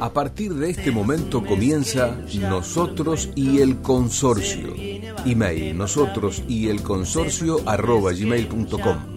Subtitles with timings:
[0.00, 2.16] A partir de este momento comienza
[2.48, 4.72] Nosotros y el Consorcio.
[5.26, 9.16] Email nosotros y el consorcio arroba gmail.com.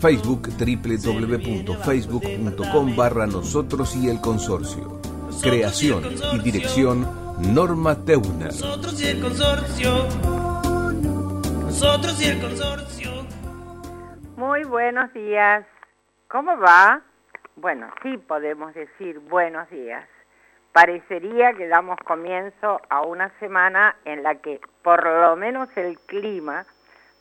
[0.00, 5.02] Facebook www.facebook.com barra nosotros y el consorcio.
[5.42, 7.06] Creación y dirección
[7.54, 8.48] Norma Teuner.
[8.48, 10.08] Nosotros y el consorcio.
[11.62, 13.10] Nosotros y el consorcio.
[14.36, 15.66] Muy buenos días.
[16.28, 17.02] ¿Cómo va?
[17.56, 20.08] Bueno, sí podemos decir buenos días
[20.74, 26.66] parecería que damos comienzo a una semana en la que por lo menos el clima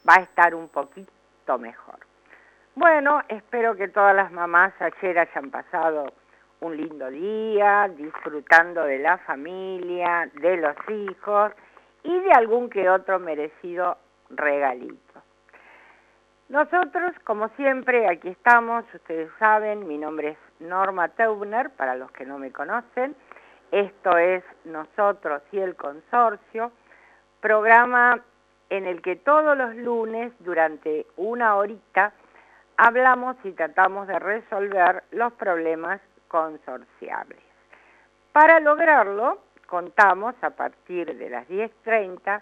[0.09, 1.99] va a estar un poquito mejor.
[2.73, 6.11] Bueno, espero que todas las mamás ayer hayan pasado
[6.61, 11.51] un lindo día, disfrutando de la familia, de los hijos
[12.01, 13.99] y de algún que otro merecido
[14.31, 15.21] regalito.
[16.49, 22.25] Nosotros, como siempre, aquí estamos, ustedes saben, mi nombre es Norma Teubner, para los que
[22.25, 23.15] no me conocen,
[23.73, 26.71] esto es Nosotros y el Consorcio,
[27.41, 28.21] programa
[28.69, 32.13] en el que todos los lunes, durante una horita,
[32.77, 37.39] hablamos y tratamos de resolver los problemas consorciables.
[38.31, 42.41] Para lograrlo, contamos a partir de las 10.30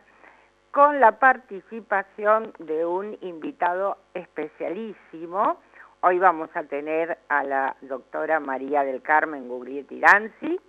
[0.71, 5.61] con la participación de un invitado especialísimo.
[6.01, 10.59] Hoy vamos a tener a la doctora María del Carmen Guglietti Danzi,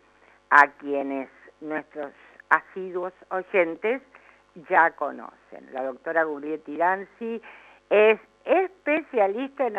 [0.55, 1.31] a quienes
[1.63, 2.13] nuestros
[2.51, 4.03] asiduos oyentes
[4.69, 5.73] ya conocen.
[5.73, 7.41] La doctora Gulietti Danzi
[7.89, 9.79] es especialista en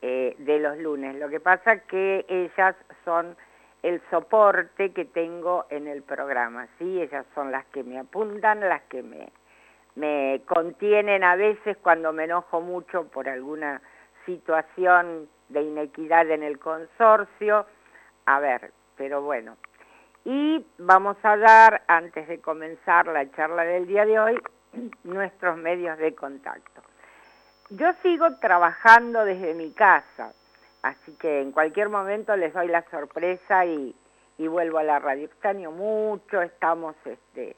[0.00, 1.16] eh, de los lunes.
[1.16, 3.36] Lo que pasa que ellas son
[3.82, 7.00] el soporte que tengo en el programa, ¿sí?
[7.00, 9.28] Ellas son las que me apuntan, las que me
[9.94, 13.82] me contienen a veces cuando me enojo mucho por alguna
[14.24, 17.66] situación de inequidad en el consorcio.
[18.26, 19.56] A ver, pero bueno.
[20.24, 24.38] Y vamos a dar, antes de comenzar la charla del día de hoy,
[25.04, 26.82] nuestros medios de contacto.
[27.70, 30.32] Yo sigo trabajando desde mi casa,
[30.82, 33.94] así que en cualquier momento les doy la sorpresa y,
[34.38, 35.26] y vuelvo a la radio.
[35.26, 37.56] Extraño mucho, estamos este,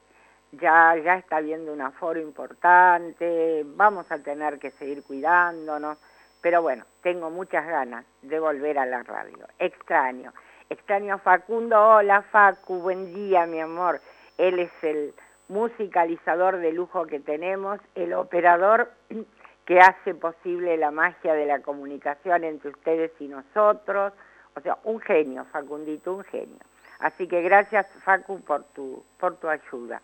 [0.52, 5.98] ya, ya está habiendo un aforo importante, vamos a tener que seguir cuidándonos,
[6.40, 9.46] pero bueno, tengo muchas ganas de volver a la radio.
[9.58, 10.32] Extraño,
[10.68, 14.00] extraño Facundo, hola Facu, buen día mi amor.
[14.38, 15.14] Él es el
[15.48, 18.90] musicalizador de lujo que tenemos, el operador
[19.66, 24.12] que hace posible la magia de la comunicación entre ustedes y nosotros,
[24.56, 26.58] o sea, un genio, Facundito, un genio.
[26.98, 30.02] Así que gracias Facu por tu, por tu ayuda.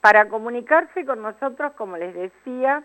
[0.00, 2.84] Para comunicarse con nosotros, como les decía,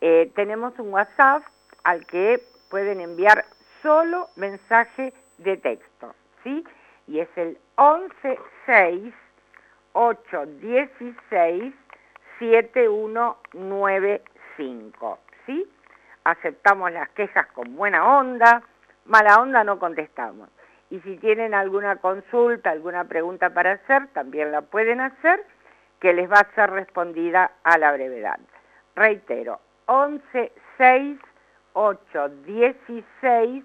[0.00, 1.42] eh, tenemos un WhatsApp
[1.84, 3.44] al que pueden enviar
[3.82, 6.64] solo mensaje de texto, ¿sí?
[7.06, 9.14] Y es el 116
[9.92, 11.74] 816
[12.38, 15.66] 7195, ¿sí?
[16.24, 18.62] Aceptamos las quejas con buena onda,
[19.06, 20.48] mala onda no contestamos.
[20.90, 25.44] Y si tienen alguna consulta, alguna pregunta para hacer, también la pueden hacer
[26.00, 28.38] que les va a ser respondida a la brevedad.
[28.94, 31.18] Reitero, 11 6
[31.72, 33.64] 8 16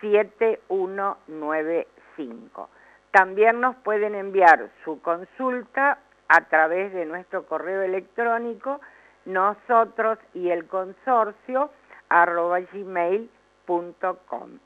[0.00, 2.70] 7195.
[3.10, 5.98] También nos pueden enviar su consulta
[6.28, 8.80] a través de nuestro correo electrónico
[9.28, 11.70] nosotros y el consorcio
[12.08, 14.58] arroba gmail.com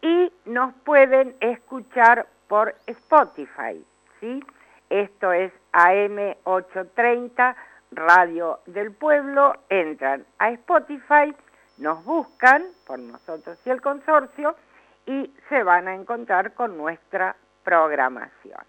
[0.00, 3.84] y nos pueden escuchar por Spotify,
[4.20, 4.42] ¿sí?
[4.88, 7.54] Esto es AM830
[7.92, 11.34] Radio del Pueblo, entran a Spotify,
[11.78, 14.56] nos buscan por nosotros y el consorcio
[15.04, 18.60] y se van a encontrar con nuestra programación.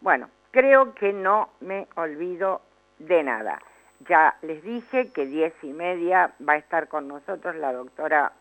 [0.00, 2.60] Bueno, creo que no me olvido
[2.98, 3.58] de nada.
[4.00, 8.32] Ya les dije que diez y media va a estar con nosotros la doctora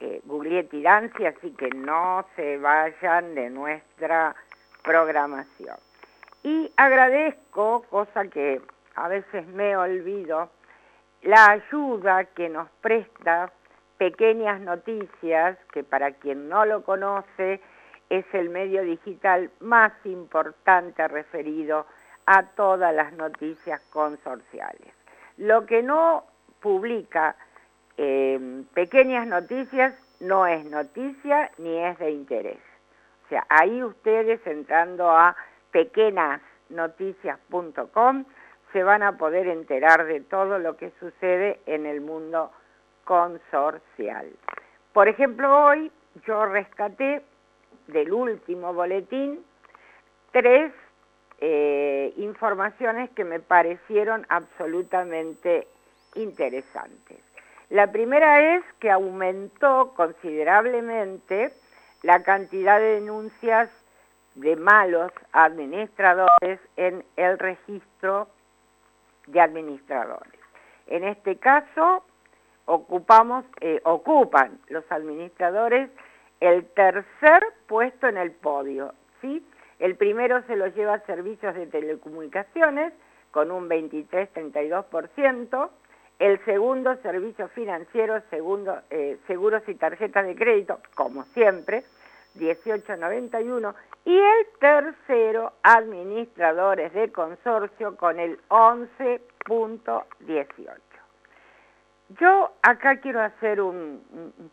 [0.00, 4.34] eh, Guglietti Danzi, así que no se vayan de nuestra
[4.82, 5.76] programación.
[6.42, 8.60] Y agradezco, cosa que
[8.94, 10.50] a veces me olvido,
[11.22, 13.52] la ayuda que nos presta
[13.98, 17.60] Pequeñas Noticias, que para quien no lo conoce,
[18.08, 21.86] es el medio digital más importante referido a
[22.54, 24.94] todas las noticias consorciales.
[25.36, 26.24] Lo que no
[26.60, 27.34] publica
[27.96, 32.60] eh, Pequeñas Noticias no es noticia ni es de interés.
[33.24, 35.36] O sea, ahí ustedes entrando a
[35.70, 38.24] pequeñasnoticias.com
[38.72, 42.50] se van a poder enterar de todo lo que sucede en el mundo
[43.04, 44.30] consorcial.
[44.92, 45.90] Por ejemplo, hoy
[46.26, 47.22] yo rescaté
[47.86, 49.44] del último boletín
[50.32, 50.72] tres
[51.40, 55.68] eh, informaciones que me parecieron absolutamente
[56.14, 57.18] interesantes.
[57.70, 61.52] La primera es que aumentó considerablemente
[62.02, 63.70] la cantidad de denuncias
[64.34, 68.28] de malos administradores en el registro
[69.26, 70.40] de administradores.
[70.86, 72.04] En este caso,
[73.60, 75.90] eh, ocupan los administradores
[76.40, 79.44] el tercer puesto en el podio, ¿sí?
[79.78, 82.94] El primero se lo lleva Servicios de Telecomunicaciones
[83.30, 85.68] con un 23-32%,
[86.18, 91.84] el segundo Servicios Financieros, eh, Seguros y Tarjetas de Crédito, como siempre,
[92.36, 100.76] 18.91, y el tercero Administradores de Consorcio con el 11.18.
[102.18, 104.02] Yo acá quiero hacer un,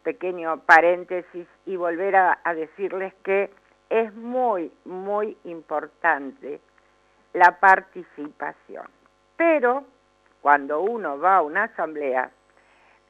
[0.03, 3.49] pequeño paréntesis y volver a, decirles que
[4.01, 6.59] es muy, muy importante
[7.33, 8.87] la participación.
[9.37, 9.85] Pero
[10.41, 12.29] cuando uno va a una asamblea,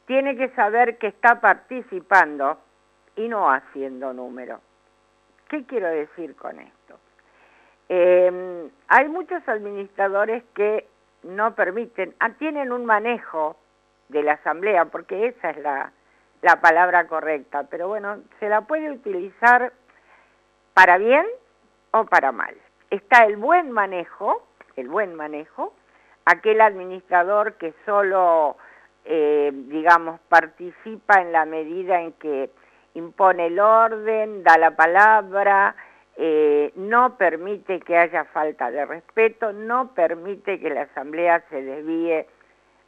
[0.06, 2.60] tiene que saber que está participando
[3.16, 4.60] y no haciendo número.
[5.50, 7.00] ¿Qué quiero decir con esto?
[7.90, 10.88] Em, hay muchos administradores que
[11.24, 13.58] no permiten, ah, tienen un manejo
[14.10, 15.92] de la asamblea, porque esa es la,
[16.42, 19.74] la palabra correcta, pero bueno, se la puede utilizar
[20.76, 21.26] para bien
[21.92, 22.54] o para mal.
[22.92, 24.46] Está el buen manejo,
[24.76, 25.74] el buen manejo,
[26.26, 28.58] aquel administrador que solo,
[29.06, 32.52] eh, digamos, participa en la medida en que
[32.94, 35.76] impone el orden, da la palabra,
[36.18, 42.28] eh, no permite que haya falta de respeto, no permite que la asamblea se desvíe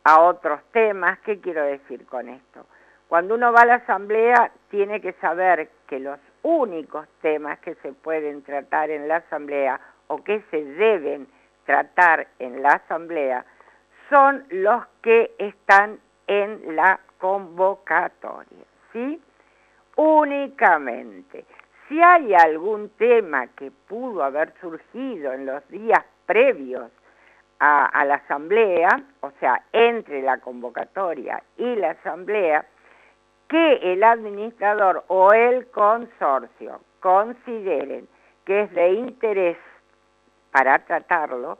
[0.03, 1.19] a otros temas.
[1.19, 2.65] ¿Qué quiero decir con esto?
[3.07, 7.91] Cuando uno va a la asamblea tiene que saber que los únicos temas que se
[7.91, 11.27] pueden tratar en la asamblea o que se deben
[11.65, 13.45] tratar en la asamblea
[14.09, 19.21] son los que están en la convocatoria, ¿sí?
[19.97, 21.43] Únicamente.
[21.89, 26.89] Si hay algún tema que pudo haber surgido en los días previos
[27.59, 28.87] a, la asamblea,
[29.19, 32.65] o sea, entre la convocatoria y la asamblea,
[33.47, 38.07] que el administrador o el consorcio consideren
[38.45, 39.57] que es de interés
[40.51, 41.57] para tratarlo,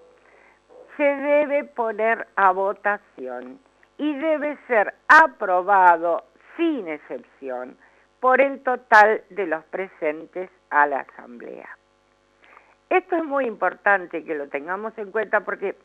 [0.96, 3.60] se debe poner a votación
[3.98, 6.24] y debe ser aprobado
[6.56, 7.78] sin excepción
[8.20, 11.70] por el total de los presentes a la asamblea.
[12.90, 15.76] Esto es muy importante que lo tengamos en cuenta porque,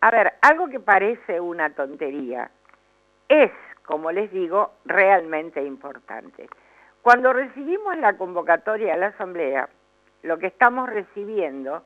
[0.00, 2.50] a ver, algo que parece una tontería
[3.28, 3.50] es,
[3.84, 6.48] como les digo, realmente importante.
[7.02, 9.68] Cuando recibimos la convocatoria a la Asamblea,
[10.22, 11.82] lo que estamos recibiendo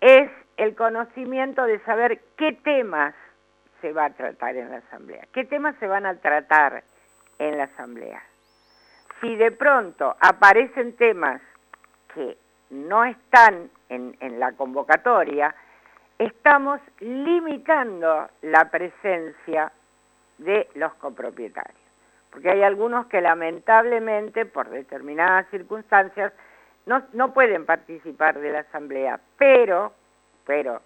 [0.00, 3.14] es el conocimiento de saber qué temas
[3.80, 6.82] se va a tratar en la Asamblea, qué temas se van a tratar
[7.38, 8.22] en la Asamblea.
[9.20, 11.40] Si de pronto aparecen temas
[12.14, 12.36] que
[12.70, 15.54] no están en, la convocatoria,
[16.18, 19.70] estamos limitando la presencia
[20.42, 21.80] de los copropietarios.
[22.30, 26.32] Porque hay algunos que lamentablemente, por determinadas circunstancias,
[26.86, 29.92] no, no pueden participar de la asamblea, pero,
[30.46, 30.80] pero,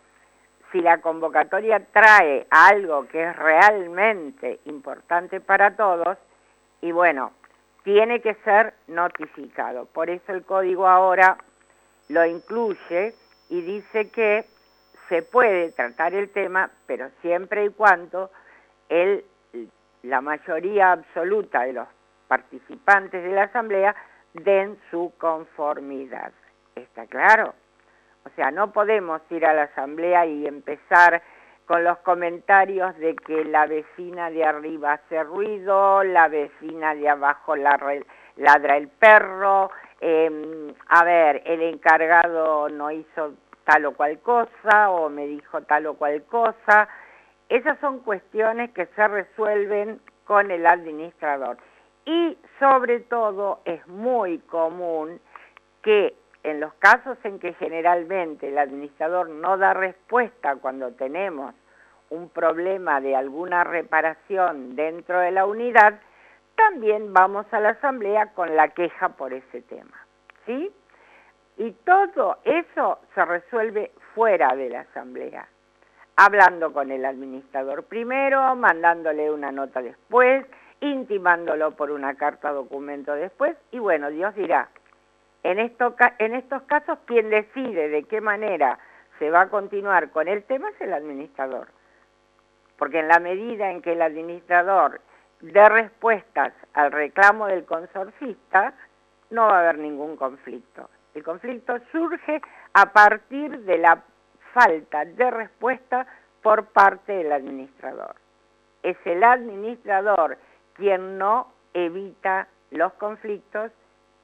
[0.72, 6.18] si la convocatoria trae algo que es realmente importante para todos,
[6.80, 7.32] y bueno,
[7.84, 9.86] tiene que ser notificado.
[9.86, 11.38] Por eso el código ahora
[12.08, 13.14] lo incluye
[13.48, 14.44] y dice que
[15.08, 18.30] se puede tratar el tema, pero siempre y cuando
[18.88, 19.24] el,
[20.06, 21.88] la mayoría absoluta de los
[22.28, 23.94] participantes de la asamblea
[24.34, 26.32] den su conformidad.
[26.74, 27.54] ¿Está claro?
[28.24, 31.22] O sea, no podemos ir a la asamblea y empezar
[31.66, 37.56] con los comentarios de que la vecina de arriba hace ruido, la vecina de abajo
[37.56, 39.70] ladra el perro,
[40.00, 43.34] em, a ver, el encargado no hizo
[43.64, 46.88] tal o cual cosa o me dijo tal o cual cosa.
[47.48, 51.58] Esas son cuestiones que se resuelven con el administrador.
[52.04, 55.20] Y sobre todo es muy común
[55.82, 61.54] que en los casos en que generalmente el administrador no da respuesta cuando tenemos
[62.10, 66.00] un problema de alguna reparación dentro de la unidad,
[66.54, 70.06] también vamos a la asamblea con la queja por ese tema.
[70.46, 70.72] ¿Sí?
[71.58, 75.48] Y todo eso se resuelve fuera de la asamblea,
[76.16, 80.46] hablando con el administrador primero, mandándole una nota después,
[80.80, 84.68] intimándolo por una carta documento después, y bueno, Dios dirá,
[85.42, 88.78] en, en estos casos, quien decide de qué manera
[89.18, 91.68] se va a continuar con el tema es el administrador.
[92.78, 95.00] Porque en la medida en que el administrador
[95.40, 98.74] dé respuestas al reclamo del consorcista,
[99.30, 100.90] no va a haber ningún conflicto.
[101.14, 102.40] El conflicto surge
[102.74, 104.02] a partir de la
[104.56, 106.06] falta de respuesta
[106.42, 108.16] por parte del administrador.
[108.82, 110.38] Es el administrador
[110.72, 113.70] quien no evita los conflictos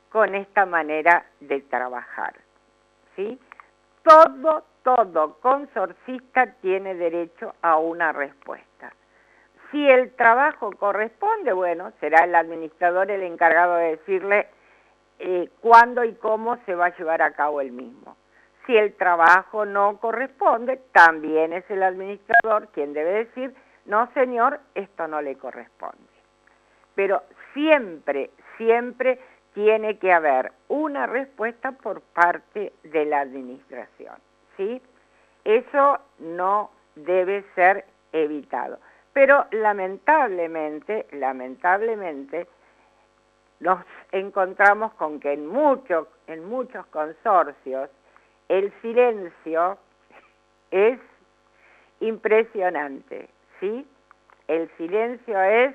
[0.08, 2.34] con esta manera de trabajar.
[3.14, 3.38] ¿sí?
[4.02, 8.90] Todo, todo consorcista tiene derecho a una respuesta.
[9.70, 14.48] Si el trabajo corresponde, bueno, será el administrador el encargado de decirle
[15.18, 18.16] eh, cuándo y cómo se va a llevar a cabo el mismo.
[18.66, 23.54] Si el trabajo no corresponde, también es el administrador quien debe decir,
[23.87, 25.99] no señor, esto no le corresponde.
[26.95, 27.23] Pero
[27.54, 29.19] siempre, siempre
[29.54, 34.16] tiene que haber una respuesta por parte de la administración,
[34.57, 34.81] ¿sí?
[35.45, 38.78] Eso no debe ser evitado.
[39.12, 42.47] Pero lamentablemente, lamentablemente,
[43.61, 45.50] nos encontramos con que en
[46.26, 47.90] en muchos consorcios
[48.49, 49.78] el silencio
[50.70, 50.99] es
[52.00, 53.28] impresionante,
[53.61, 53.87] ¿sí?
[54.49, 55.75] El silencio es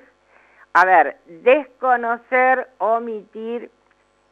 [0.74, 3.72] a ver, desconocer, omitir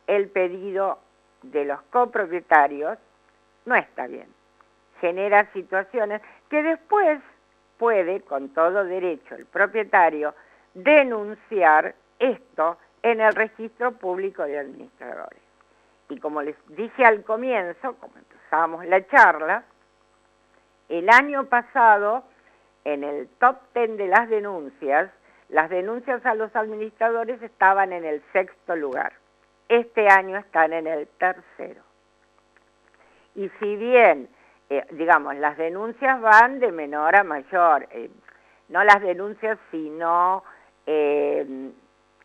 [0.06, 1.00] el pedido
[1.42, 3.00] de los copropietarios
[3.66, 4.28] no está bien.
[5.02, 7.20] Genera situaciones que después
[7.80, 10.36] puede, con todo derecho, el propietario
[10.76, 15.42] denunciar esto en el registro público de administradores.
[16.10, 19.64] Y como les dije al comienzo, como empezábamos la charla,
[20.90, 22.24] el año pasado,
[22.84, 25.10] en el top ten de las denuncias,
[25.50, 29.14] las denuncias a los administradores estaban en el sexto lugar.
[29.68, 31.82] Este año están en el tercero.
[33.34, 34.30] Y si bien,
[34.70, 38.10] eh, digamos, las denuncias van de menor a mayor, eh,
[38.70, 40.44] no las denuncias, sino
[40.86, 41.72] eh,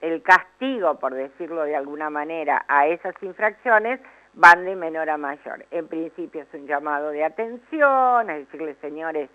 [0.01, 4.01] el castigo, por decirlo de alguna manera, a esas infracciones
[4.35, 5.67] van de menor a mayor.
[5.71, 9.29] En principio es un llamado de atención, es decirle, señores,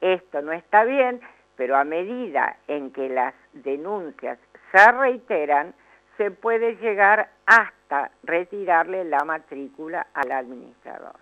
[0.00, 1.20] esto no está bien,
[1.56, 4.38] pero a medida en que las denuncias
[4.72, 5.74] se reiteran,
[6.16, 11.16] se puede llegar hasta retirarle la matrícula al administrador.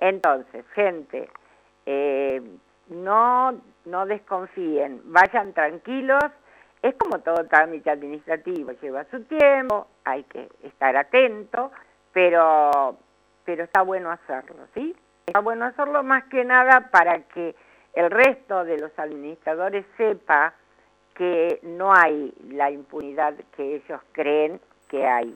[0.00, 1.28] Entonces, gente,
[1.86, 2.42] eh,
[2.88, 6.24] no, no desconfíen, vayan tranquilos,
[6.84, 11.72] es como todo trámite administrativo, lleva su tiempo, hay que estar atento,
[12.12, 12.98] pero,
[13.46, 14.94] pero está bueno hacerlo, ¿sí?
[15.24, 17.54] Está bueno hacerlo más que nada para que
[17.94, 20.52] el resto de los administradores sepa
[21.14, 24.60] que no hay la impunidad que ellos creen
[24.90, 25.34] que hay.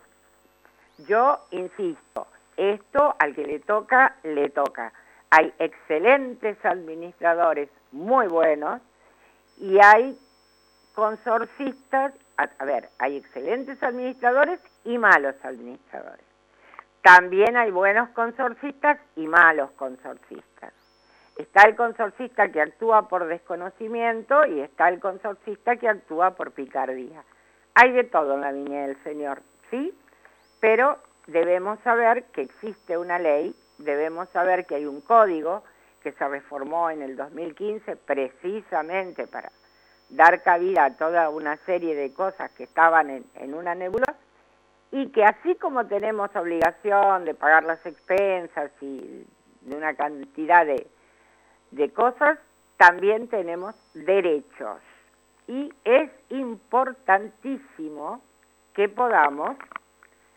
[1.08, 2.26] Yo insisto,
[2.58, 4.92] esto al que le toca, le toca.
[5.30, 8.82] Hay excelentes administradores muy buenos
[9.56, 10.18] y hay
[10.98, 16.26] consorcistas, a, ver, hay excelentes administradores y malos administradores.
[17.02, 20.72] También hay buenos consorcistas y malos consorcistas.
[21.36, 27.22] Está el consorcista que actúa por desconocimiento y está el consorcista que actúa por picardía.
[27.74, 29.40] Hay de todo en la viña del Señor,
[29.70, 29.96] ¿sí?
[30.58, 35.62] Pero debemos saber que existe una ley, debemos saber que hay un código
[36.02, 39.52] que se reformó en el 2015 precisamente para
[40.10, 44.16] dar cabida a toda una serie de cosas que estaban en, en una nebulosa
[44.90, 49.26] y que así como tenemos obligación de pagar las expensas y
[49.60, 50.86] de una cantidad de,
[51.70, 52.38] de cosas,
[52.76, 54.80] también tenemos derechos.
[55.46, 58.22] Y es importantísimo
[58.74, 59.56] que podamos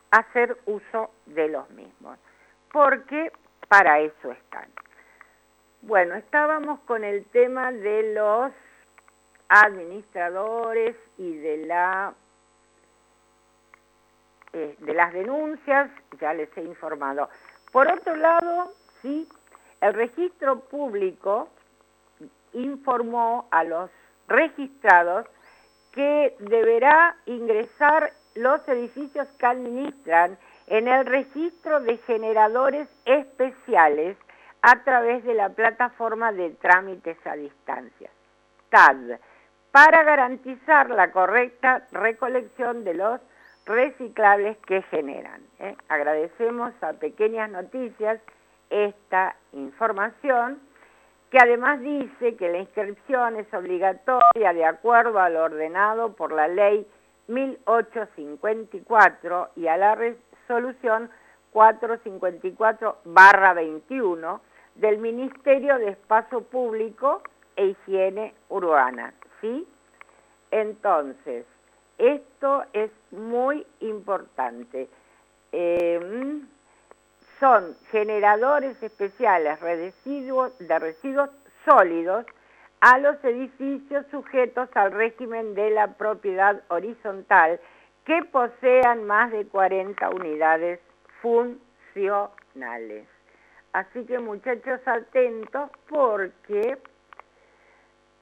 [0.10, 2.18] hacer uso de los mismos,
[2.72, 3.32] porque
[3.70, 4.68] para eso están.
[5.82, 8.52] Bueno, estábamos con el tema de los
[9.52, 12.14] administradores y de la
[14.54, 17.30] eh, de las denuncias, ya les he informado.
[17.72, 19.28] Por otro lado, sí,
[19.82, 21.50] el registro público
[22.54, 23.90] informó a los
[24.28, 25.26] registrados
[25.92, 34.18] que deberá ingresar los edificios que administran en el registro de generadores especiales
[34.62, 38.10] a través de la plataforma de trámites a distancia,
[38.70, 39.20] TAD,
[39.72, 43.22] para garantizar la correcta recolección de los
[43.66, 45.42] reciclables que generan.
[45.60, 45.76] ¿eh?
[45.88, 48.20] Agradecemos a Pequeñas Noticias
[48.70, 50.60] esta información,
[51.30, 56.86] que además dice que la inscripción es obligatoria de acuerdo al ordenado por la ley
[57.28, 61.10] 1854 y a la resolución
[61.54, 64.40] 454-21
[64.76, 67.22] del Ministerio de Espacio Público
[67.56, 69.14] e Higiene Urbana.
[69.42, 69.68] ¿Sí?
[70.52, 71.46] Entonces,
[71.98, 74.90] esto es muy importante.
[75.52, 76.48] Em,
[77.40, 81.30] son generadores especiales residuos, de residuos
[81.66, 82.26] sólidos
[82.80, 87.60] a los edificios sujetos al régimen de la propiedad horizontal
[88.06, 90.80] que posean más de 40 unidades
[91.22, 93.08] funcionales.
[93.74, 96.78] Así que muchachos atentos porque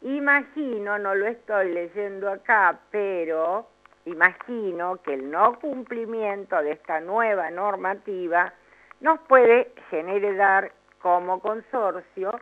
[0.01, 3.67] Imagino, no lo estoy leyendo acá, pero
[4.05, 8.53] imagino que el no cumplimiento de esta nueva normativa
[9.01, 12.39] nos puede generar como consorcio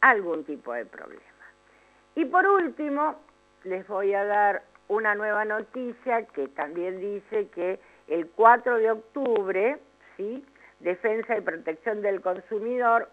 [0.00, 1.22] algún tipo de problema.
[2.14, 3.16] Y por último,
[3.64, 9.78] les voy a dar una nueva noticia que también dice que el 4 de octubre,
[10.16, 10.46] ¿sí?
[10.78, 13.08] Defensa y Protección del Consumidor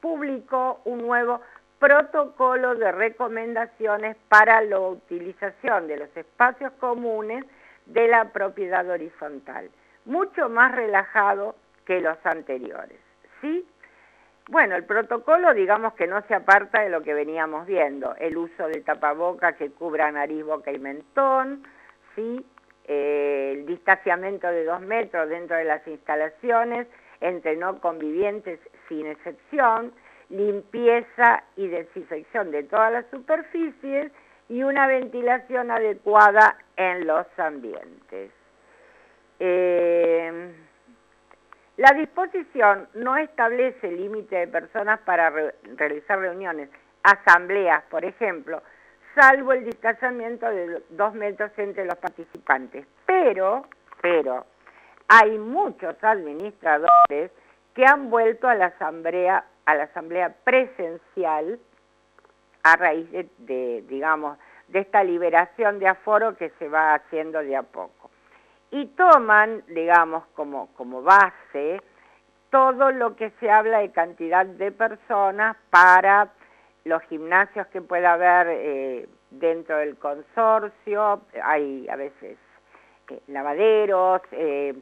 [0.00, 1.40] publicó un nuevo
[1.78, 7.44] protocolo de recomendaciones para la utilización de los espacios comunes
[7.86, 9.70] de la propiedad horizontal,
[10.04, 12.98] mucho más relajado que los anteriores.
[13.40, 13.66] ¿Sí?
[14.48, 18.68] Bueno, el protocolo digamos que no se aparta de lo que veníamos viendo, el uso
[18.68, 21.64] de tapaboca que cubra nariz, boca y mentón,
[22.14, 22.46] ¿sí?
[22.84, 26.86] Eh, el distanciamiento de dos metros dentro de las instalaciones
[27.20, 29.92] entre no convivientes sin excepción,
[30.30, 34.12] limpieza y desinfección de todas las superficies
[34.48, 38.30] y una ventilación adecuada en los ambientes.
[39.38, 40.54] Eh,
[41.76, 45.30] la disposición no establece límite de personas para
[45.76, 46.70] realizar reuniones,
[47.02, 48.62] asambleas, por ejemplo,
[49.14, 52.86] salvo el distanciamiento de dos metros entre los participantes.
[53.04, 53.66] Pero,
[54.00, 54.46] pero,
[55.08, 57.30] hay muchos administradores
[57.74, 61.58] que han vuelto a la asamblea a la asamblea presencial
[62.62, 67.62] a raíz de, digamos, de esta liberación de aforo que se va haciendo de a
[67.62, 68.10] poco.
[68.70, 71.80] Y toman, digamos, como, como base
[72.50, 76.30] todo lo que se habla de cantidad de personas para
[76.84, 82.38] los gimnasios que pueda haber eh, dentro del consorcio, hay a veces
[83.10, 84.74] eh, lavaderos, eh,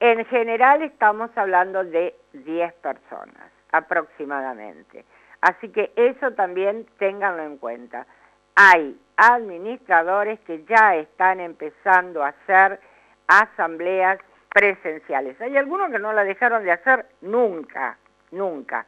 [0.00, 5.04] en general estamos hablando de 10 personas aproximadamente.
[5.40, 8.06] Así que eso también ténganlo en cuenta.
[8.54, 12.78] Hay administradores que ya están empezando a hacer
[13.26, 14.18] asambleas
[14.50, 15.40] presenciales.
[15.40, 17.96] Hay algunos que no la dejaron de hacer nunca,
[18.30, 18.86] nunca,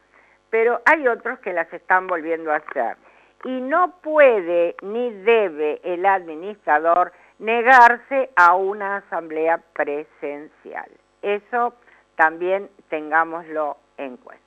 [0.51, 2.97] pero hay otros que las están volviendo a hacer.
[3.45, 10.91] Y no puede ni debe el administrador negarse a una asamblea presencial.
[11.21, 11.75] Eso
[12.17, 14.45] también tengámoslo en cuenta.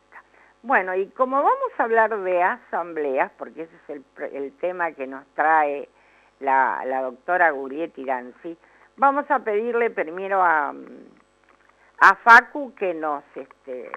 [0.63, 5.25] Bueno, y como vamos a hablar de asambleas, porque ese es el, tema que nos
[5.35, 5.87] trae
[6.39, 8.57] la, doctora Gurietti Danzi,
[8.97, 10.73] vamos a pedirle primero a,
[11.99, 13.91] a Facu que nos este,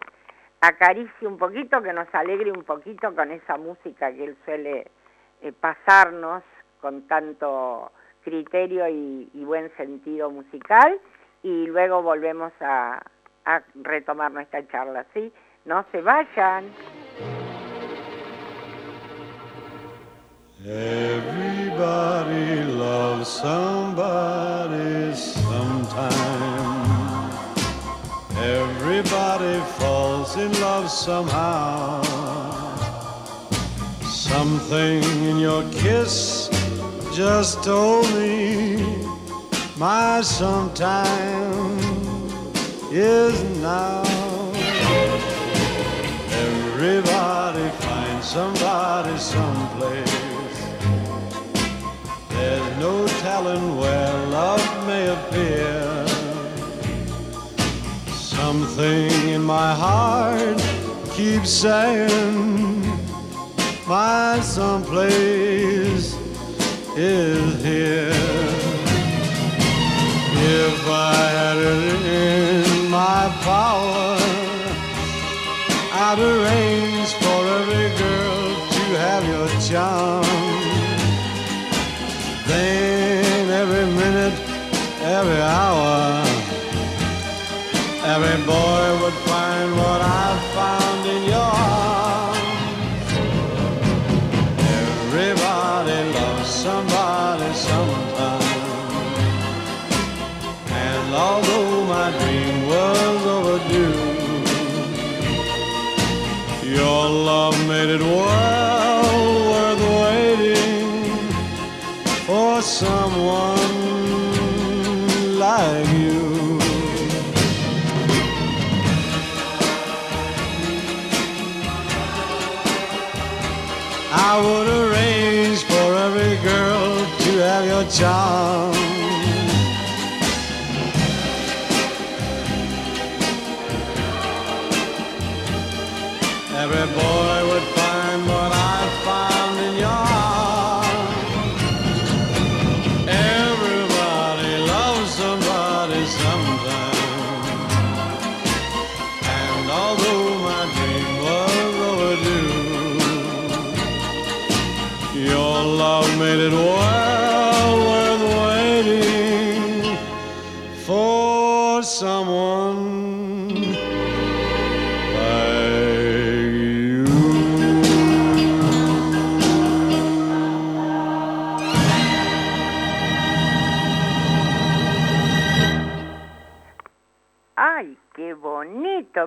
[0.61, 4.87] acaricie un poquito, que nos alegre un poquito con esa música que él suele
[5.41, 6.43] eh, pasarnos
[6.83, 7.91] con tanto
[8.23, 11.01] criterio y, buen sentido musical,
[11.43, 13.03] y luego volvemos a,
[13.47, 15.33] a retomar nuestra charla, ¿sí?
[15.67, 16.73] No se vayan.
[20.67, 26.11] Everybody loves somebody sometime.
[28.37, 32.03] Everybody falls in love somehow.
[34.03, 36.49] Something in your kiss
[37.15, 39.07] just told me
[39.77, 41.79] my sometime
[42.91, 44.20] is now.
[46.83, 50.59] Everybody finds somebody someplace.
[52.31, 56.07] There's no telling where love may appear.
[58.15, 60.59] Something in my heart
[61.13, 62.81] keeps saying
[63.87, 66.17] my someplace
[66.97, 68.11] is here.
[70.33, 74.20] If I had it in my power,
[76.03, 80.25] I'd arrange for every girl to have your charm.
[82.47, 84.33] Then every minute,
[85.03, 86.25] every hour,
[88.15, 89.00] every boy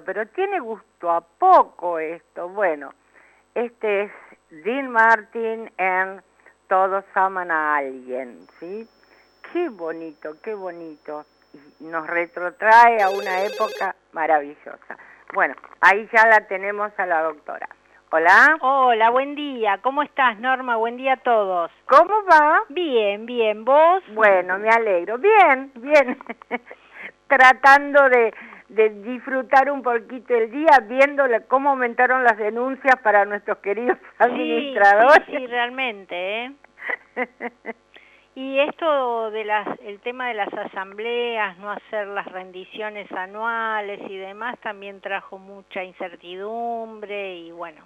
[0.03, 2.49] pero tiene gusto a poco esto.
[2.49, 2.93] Bueno,
[3.55, 4.11] este es
[4.49, 6.21] Dean Martin en
[6.67, 8.87] Todos aman a alguien, ¿sí?
[9.51, 11.25] Qué bonito, qué bonito.
[11.79, 14.97] Y nos retrotrae a una época maravillosa.
[15.33, 17.67] Bueno, ahí ya la tenemos a la doctora.
[18.15, 19.79] Hola, Hola, buen día.
[19.81, 20.75] ¿Cómo estás, Norma?
[20.75, 21.71] Buen día a todos.
[21.87, 22.61] ¿cómo va?
[22.69, 23.65] Bien, bien.
[23.65, 24.03] ¿Vos?
[24.13, 25.17] Bueno, me alegro.
[25.17, 26.19] Bien, bien.
[27.27, 28.31] Tratando de,
[28.75, 33.97] de disfrutar un poquito el día, viendo la- cómo aumentaron las denuncias para nuestros queridos
[34.19, 35.25] administradores.
[35.27, 36.51] Sí, sí, realmente, ¿eh?
[38.35, 44.17] Y esto de las, el tema de las asambleas, no hacer las rendiciones anuales y
[44.17, 47.83] demás, también trajo mucha incertidumbre y bueno,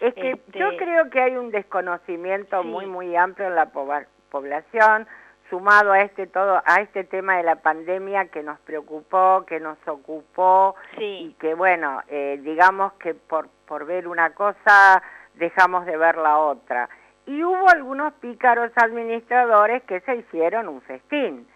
[0.00, 2.68] Es que Este- yo creo que hay un desconocimiento Sí.
[2.68, 5.06] muy muy amplio en la poba- población,
[5.50, 9.76] sumado a este todo, a este tema de la pandemia que nos preocupó, que nos
[9.86, 15.02] ocupó y que bueno, eh, digamos que por por ver una cosa
[15.34, 16.88] dejamos de ver la otra.
[17.26, 21.46] Y hubo algunos pícaros administradores que se hicieron un festín.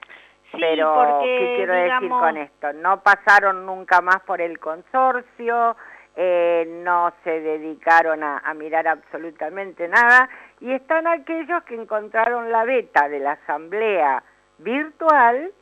[0.52, 2.72] sí, Pero, porque ¿qué quiero decir digamos, con esto?
[2.74, 5.76] No pasaron nunca más por el consorcio,
[6.14, 10.28] eh, no se dedicaron a, a mirar absolutamente nada,
[10.64, 14.24] y están aquellos que encontraron la beta de la asamblea
[14.57, 15.53] virtual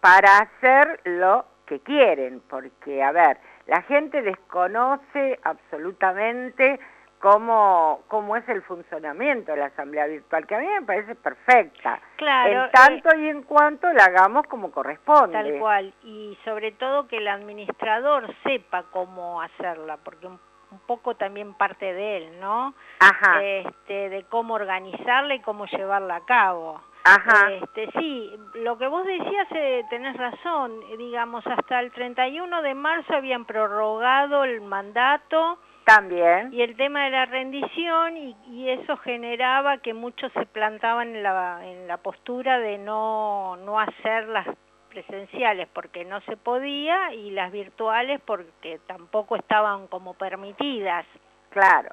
[0.00, 6.80] para hacer lo que quieren, porque, a ver, la gente desconoce absolutamente
[7.18, 12.00] cómo, cómo es el funcionamiento de la asamblea virtual, que a mí me parece perfecta
[12.16, 15.34] Claro, en tanto y en cuanto la hagamos como corresponde.
[15.34, 20.40] Tal cual, y sobre todo que el administrador sepa cómo hacerla, porque un,
[20.74, 22.74] un poco también parte de él, ¿no?
[23.00, 26.80] Ajá, Este, de cómo organizarla y cómo llevarla a cabo.
[27.04, 32.74] ajá, Este, sí, lo que vos decías, eh, tenés razón, digamos, hasta el 31 de
[32.74, 36.52] marzo habían prorrogado el mandato también.
[36.52, 41.22] y el tema de la rendición y, y eso generaba que muchos se plantaban en
[41.22, 44.46] la, en la postura de no, no hacer las
[44.94, 51.04] presenciales porque no se podía y las virtuales porque tampoco estaban como permitidas.
[51.50, 51.90] Claro,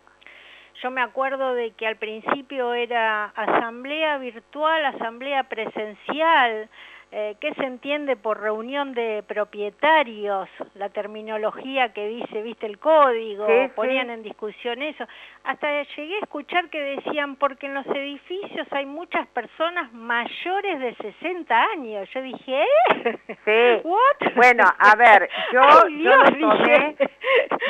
[0.81, 6.69] Yo me acuerdo de que al principio era asamblea virtual, asamblea presencial,
[7.13, 13.45] eh, qué se entiende por reunión de propietarios, la terminología que dice, viste el código,
[13.47, 13.71] Sí, sí.
[13.75, 15.05] ponían en discusión eso.
[15.43, 20.95] Hasta llegué a escuchar que decían, porque en los edificios hay muchas personas mayores de
[20.95, 22.09] 60 años.
[22.13, 23.19] Yo dije, ¿eh?
[23.43, 23.81] Sí.
[23.87, 24.33] ¿What?
[24.35, 26.23] Bueno, a ver, yo, Ay, yo, lo
[26.55, 26.95] tomé,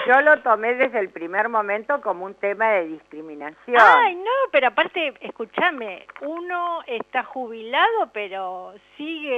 [0.08, 3.78] yo lo tomé desde el primer momento como un tema de discriminación.
[3.80, 9.31] Ay, no, pero aparte, escúchame, uno está jubilado, pero sigue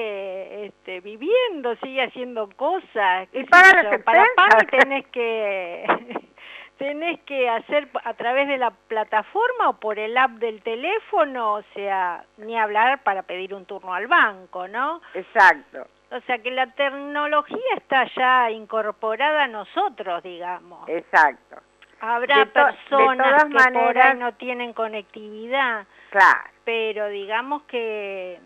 [0.65, 3.27] este, viviendo, sigue haciendo cosas.
[3.33, 4.27] Y yo, las Para expensas.
[4.35, 5.85] pagar tenés que
[6.77, 11.61] tenés que hacer a través de la plataforma o por el app del teléfono, o
[11.73, 14.99] sea, ni hablar para pedir un turno al banco, ¿no?
[15.13, 20.87] Exacto, O sea que la tecnología está ya incorporada a nosotros, digamos.
[20.89, 21.57] exacto.
[22.01, 26.49] Habrá personas que por ahí no tienen conectividad, Claro.
[26.65, 28.39] pero digamos que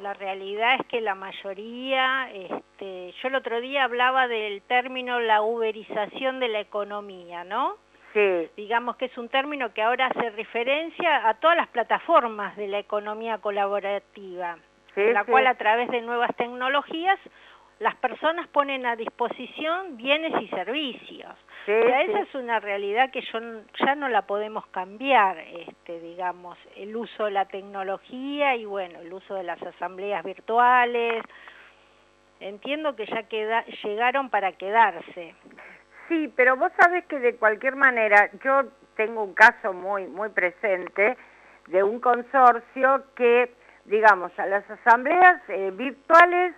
[0.00, 5.42] la realidad es que la mayoría, este, yo el otro día hablaba del término la
[5.42, 7.76] uberización de la economía, ¿no?
[8.12, 12.66] Sí, Digamos que es un término que ahora hace referencia a todas las plataformas de
[12.66, 14.56] la economía colaborativa,
[14.94, 15.30] sí, la sí.
[15.30, 17.18] cual a través de nuevas tecnologías
[17.80, 21.34] las personas ponen a disposición bienes y servicios.
[21.64, 22.10] Sí, O sea, sí.
[22.10, 23.40] esa es una realidad que yo
[23.84, 29.12] ya no la podemos cambiar, este, digamos, el uso de la tecnología y bueno, el
[29.12, 31.22] uso de las asambleas virtuales.
[32.38, 35.34] Entiendo que ya queda, llegaron para quedarse.
[36.08, 38.64] Sí, pero vos sabés que de cualquier manera yo
[38.96, 41.16] tengo un caso muy muy presente
[41.68, 43.54] de un consorcio que,
[43.86, 46.54] digamos, a las asambleas eh, virtuales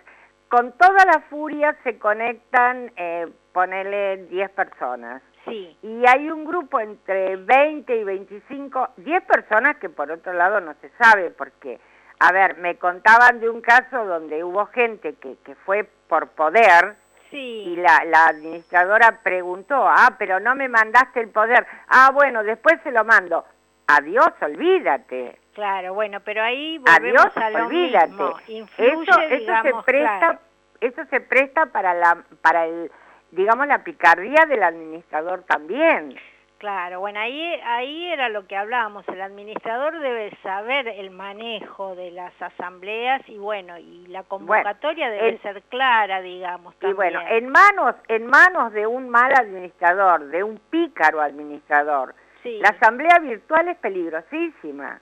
[0.53, 5.23] con toda la furia se conectan, eh, ponele 10 personas.
[5.45, 10.61] Sí, Y hay un grupo entre 20 y 25, 10 personas que por otro lado
[10.61, 11.79] no se sabe porque,
[12.19, 16.97] a ver, me contaban de un caso donde hubo gente que, que fue por poder,
[17.31, 21.65] y sí, la, la administradora preguntó, ah, pero no me mandaste el poder.
[21.87, 23.43] Ah, bueno, después se lo mando.
[23.87, 25.39] Adiós, olvídate.
[25.53, 28.07] Claro, bueno, pero ahí volvemos Adiós, a lo olvídate.
[28.09, 28.33] mismo.
[28.47, 30.39] Influye, eso, eso digamos, se presta, claro.
[30.81, 32.91] eso se presta para la, para el,
[33.31, 36.15] digamos, la picardía del administrador también.
[36.59, 42.11] Claro, bueno, ahí, ahí era lo que hablábamos, el administrador debe saber el manejo de
[42.11, 46.95] las asambleas y bueno, y la convocatoria debe el- ser clara, digamos, Y también.
[46.95, 52.59] bueno, en manos, en manos de un mal administrador, de un pícaro administrador, Sí.
[52.61, 55.01] la asamblea virtual es peligrosísima,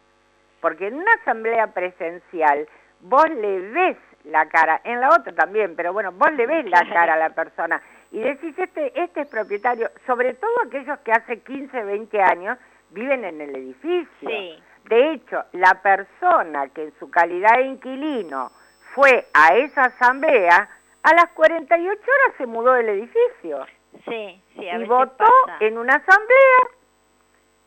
[0.62, 2.67] porque en una asamblea presencial
[3.02, 6.88] vos le ves la cara, en la otra también, pero bueno, vos le ves la
[6.93, 11.39] cara a la persona y decís, este, este es propietario, sobre todo aquellos que hace
[11.39, 12.58] 15, 20 años
[12.91, 14.30] viven en el edificio.
[14.30, 14.62] Sí.
[14.86, 18.52] De hecho, la persona que en su calidad de inquilino
[18.93, 20.69] fue a esa asamblea,
[21.04, 23.65] a las 48 horas se mudó del edificio
[24.06, 25.58] Sí, sí, a y veces votó pasa.
[25.62, 26.58] en una asamblea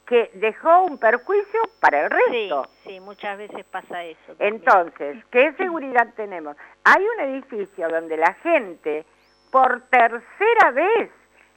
[0.07, 2.17] que dejó un perjuicio para el Sí,
[2.49, 2.69] resto.
[2.85, 4.19] sí, muchas veces pasa eso.
[4.29, 4.55] también.
[4.55, 6.57] Entonces, ¿qué seguridad tenemos?
[6.85, 9.05] Hay un edificio donde la gente
[9.51, 11.11] por tercera vez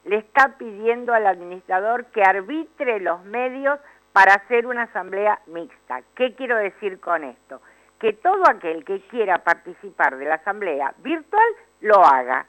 [0.04, 3.78] le está pidiendo al administrador que arbitre los medios
[4.12, 6.00] para hacer una asamblea mixta.
[6.14, 7.60] ¿Qué quiero decir con esto?
[7.98, 11.46] Que todo aquel que quiera participar de la asamblea virtual
[11.80, 12.46] lo haga,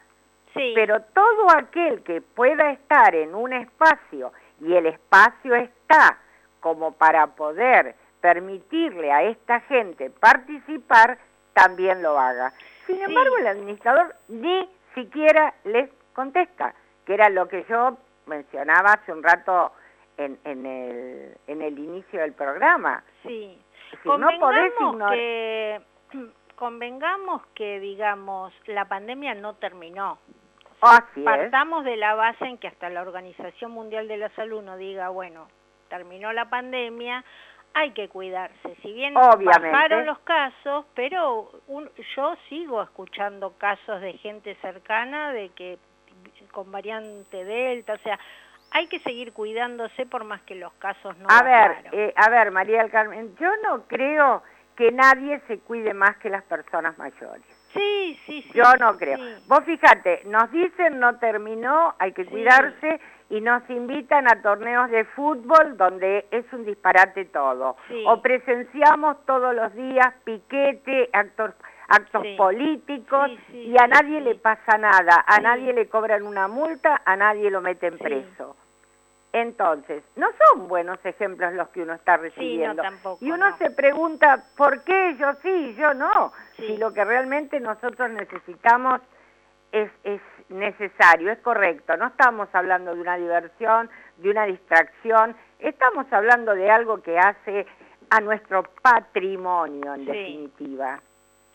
[0.54, 4.32] sí, pero todo aquel que pueda estar en un espacio
[4.62, 5.56] y el espacio
[5.90, 6.18] está
[6.60, 11.18] como para poder permitirle a esta gente participar,
[11.54, 12.54] también lo haga.
[12.86, 13.02] Sin Sí.
[13.04, 16.74] embargo, el administrador ni siquiera les contesta,
[17.06, 17.98] que era lo que yo
[18.28, 19.72] mencionaba hace un rato
[20.18, 23.04] en, en, el, en el inicio del programa.
[23.24, 23.60] sí.
[24.04, 25.16] Si no podés Convengamos ignorar...
[25.18, 25.82] que,
[26.56, 30.20] convengamos que, digamos, la pandemia no terminó.
[30.82, 31.26] Así es.
[31.26, 35.10] Partamos de la base en que hasta la Organización Mundial de la Salud no diga,
[35.10, 35.48] bueno,
[35.90, 37.24] terminó la pandemia,
[37.74, 38.76] hay que cuidarse.
[38.82, 39.70] Si bien Obviamente.
[39.72, 45.78] bajaron los casos, pero un- yo sigo escuchando casos de gente cercana de que
[46.52, 48.20] con variante Delta, o sea,
[48.72, 51.92] hay que seguir cuidándose por más que los casos no A ver, bajaron.
[51.94, 54.44] eh, a ver, María del Carmen, yo no creo
[54.76, 57.44] que nadie se cuide más que las personas mayores.
[57.74, 58.52] sí, sí, sí.
[58.54, 59.18] Yo no creo.
[59.18, 59.44] sí.
[59.48, 62.30] Vos fíjate, nos dicen no terminó, hay que Sí.
[62.32, 67.78] cuidarse y nos invitan a torneos de fútbol donde es un disparate todo.
[67.88, 68.04] Sí.
[68.08, 71.52] O presenciamos todos los días piquete, actos,
[71.88, 72.36] actos Sí.
[72.38, 77.16] políticos Sí, y a nadie le pasa nada, a nadie le cobran una multa, a
[77.16, 78.56] nadie lo meten preso.
[79.32, 82.82] Entonces, no son buenos ejemplos los que uno está recibiendo.
[82.82, 83.58] tampoco, y uno no.
[83.60, 86.34] se pregunta, ¿por qué yo sí y yo no?
[86.58, 89.00] Si lo que realmente nosotros necesitamos
[89.72, 91.96] es, es necesario, es correcto.
[91.98, 97.66] No estamos hablando de una diversión, de una distracción, estamos hablando de algo que hace
[98.10, 100.12] a nuestro patrimonio, en Sí.
[100.12, 101.00] definitiva.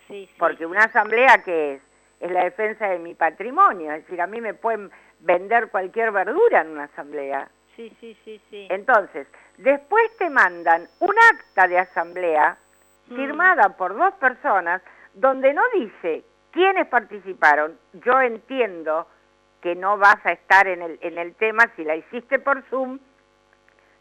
[0.06, 1.82] Sí, sí, Porque una asamblea que es,
[2.20, 6.60] es la defensa de mi patrimonio, es decir, a mí me pueden vender cualquier verdura
[6.60, 7.48] en una asamblea.
[7.74, 8.68] Sí, sí, sí, sí.
[8.70, 12.56] Entonces, después te mandan un acta de asamblea
[13.08, 13.16] Mm.
[13.16, 14.80] firmada por dos personas
[15.14, 16.24] donde no dice
[16.54, 17.78] quiénes participaron.
[17.92, 19.06] Yo entiendo
[19.60, 22.98] que no vas a estar en el, en el tema si la hiciste por Zoom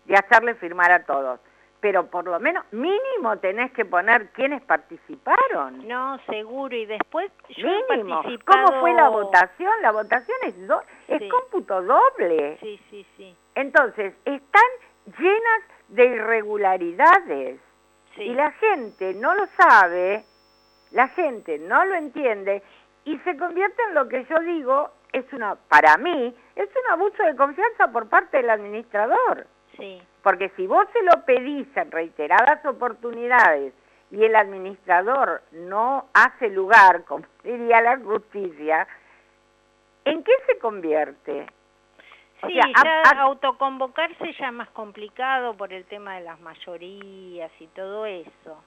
[0.05, 1.39] de hacerle firmar a todos.
[1.81, 5.85] Pero por lo menos mínimo tenés que poner quiénes participaron.
[5.85, 6.73] No, seguro.
[6.73, 8.21] Y después yo he Mínimo.
[8.21, 8.67] participado...
[8.67, 9.71] ¿Cómo fue la votación?
[9.81, 12.57] La votación es, do- es cómputo doble.
[12.61, 13.35] Sí, sí, sí.
[13.55, 14.63] Entonces, están
[15.19, 17.59] llenas de irregularidades
[18.15, 18.23] sí.
[18.23, 20.23] y la gente no lo sabe,
[20.93, 22.63] la gente no lo entiende
[23.05, 27.21] y se convierte en lo que yo digo es una, para mí, es un abuso
[27.23, 29.45] de confianza por parte del administrador.
[29.77, 33.73] Sí, Porque si vos se lo pedís en reiteradas oportunidades
[34.11, 38.87] y el administrador no hace lugar, como diría la justicia,
[40.05, 41.45] ¿en qué se convierte?
[42.41, 46.39] O Sí, sea, ya a- autoconvocarse ya es más complicado por el tema de las
[46.41, 48.63] mayorías y todo eso.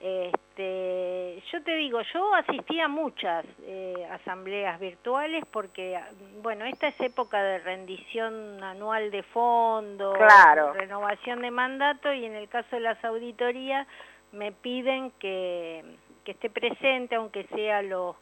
[0.00, 6.00] Este, yo te digo, yo asistí a muchas eh, asambleas virtuales porque,
[6.42, 10.72] bueno, esta es época de rendición anual de fondos, Claro.
[10.72, 13.86] renovación de mandato y en el caso de las auditorías
[14.32, 15.84] me piden que,
[16.24, 18.16] que esté presente, aunque sea los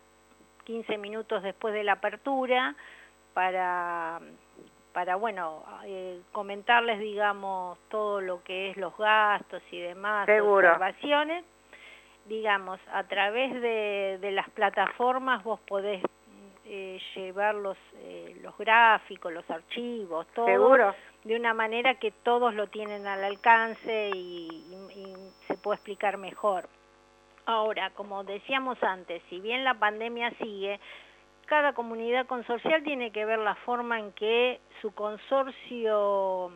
[0.65, 2.75] 15 minutos después de la apertura,
[3.35, 4.21] para
[4.93, 10.67] para bueno eh, comentarles digamos todo lo que es los gastos y demás Seguro.
[10.67, 11.45] observaciones
[12.29, 16.03] digamos a través de, de las plataformas vos podés
[16.67, 20.95] eh, llevar los eh, los gráficos los archivos todo Seguro.
[21.25, 25.15] de una manera que todos lo tienen al alcance y, y- y
[25.47, 26.69] se puede explicar mejor
[27.47, 30.79] ahora como decíamos antes si bien la pandemia sigue
[31.47, 36.53] cada comunidad consorcial tiene que ver la forma en que su consorcio,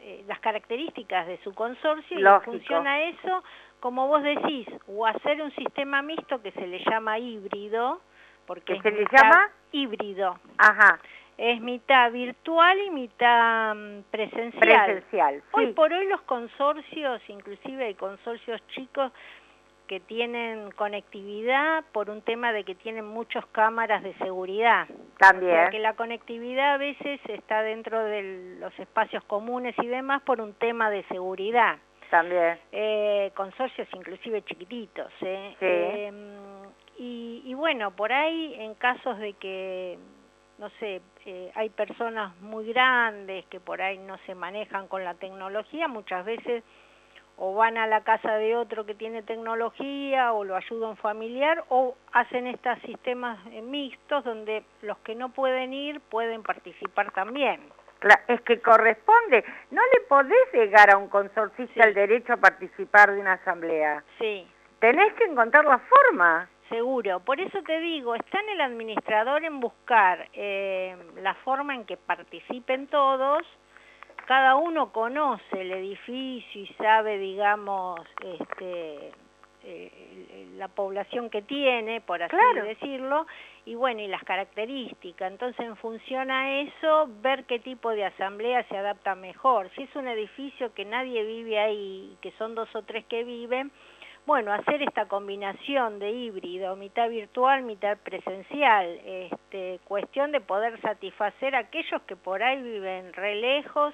[0.00, 2.52] eh, las características de su consorcio, y Lógico.
[2.52, 3.42] funciona eso,
[3.80, 8.00] como vos decís, o hacer un sistema mixto que se le llama híbrido,
[8.46, 9.48] porque ¿Que es se le llama?
[9.72, 10.98] híbrido, Ajá,
[11.36, 14.84] es mitad virtual y mitad mm, presencial.
[14.86, 15.42] presencial.
[15.52, 19.12] Hoy por hoy los consorcios, inclusive hay consorcios chicos
[19.86, 24.86] que tienen conectividad por un tema de que tienen muchas cámaras de seguridad.
[25.18, 25.62] También.
[25.62, 30.52] Porque la conectividad a veces está dentro de los espacios comunes y demás por un
[30.54, 31.78] tema de seguridad.
[32.10, 32.58] También.
[32.72, 35.12] Eh, consorcios inclusive chiquititos.
[35.20, 35.56] ¿eh?
[35.58, 35.66] Sí.
[35.66, 36.12] Eh,
[36.98, 39.98] y, y bueno, por ahí en casos de que,
[40.58, 45.14] no sé, eh, hay personas muy grandes que por ahí no se manejan con la
[45.14, 46.64] tecnología, muchas veces
[47.40, 51.64] o van a la casa de otro que tiene tecnología o lo ayuda un familiar
[51.68, 57.60] o hacen estos sistemas mixtos donde los que no pueden ir pueden participar también.
[58.28, 59.44] Es que corresponde.
[59.70, 61.88] No le podés llegar a un consorcista Sí.
[61.88, 64.02] el derecho a participar de una asamblea.
[64.18, 64.46] Sí,
[64.78, 66.48] Tenés que encontrar la forma.
[66.68, 67.18] seguro.
[67.20, 71.96] Por eso te digo, está en el administrador en buscar eh, la forma en que
[71.96, 73.42] participen todos.
[74.26, 79.10] Cada uno conoce el edificio y sabe, digamos, este,
[79.64, 82.64] eh, la población que tiene, por así Claro.
[82.66, 83.26] decirlo,
[83.68, 85.30] y bueno, y las características.
[85.30, 89.68] Entonces, en función a eso, ver qué tipo de asamblea se adapta mejor.
[89.76, 93.70] Si es un edificio que nadie vive ahí, que son dos o tres que viven,
[94.24, 101.54] bueno, hacer esta combinación de híbrido, mitad virtual, mitad presencial, este, cuestión de poder satisfacer
[101.54, 103.92] a aquellos que por ahí viven re lejos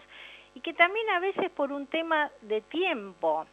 [0.54, 3.44] y que también a veces por un tema de tiempo,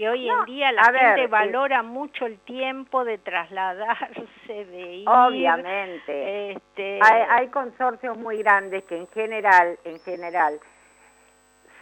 [0.00, 4.24] que hoy No, en día la gente ver, eh, valora mucho el tiempo de trasladarse,
[4.48, 5.08] de ir.
[5.08, 6.52] Obviamente.
[6.52, 10.58] Este, Hay, hay consorcios muy grandes que en general, en general,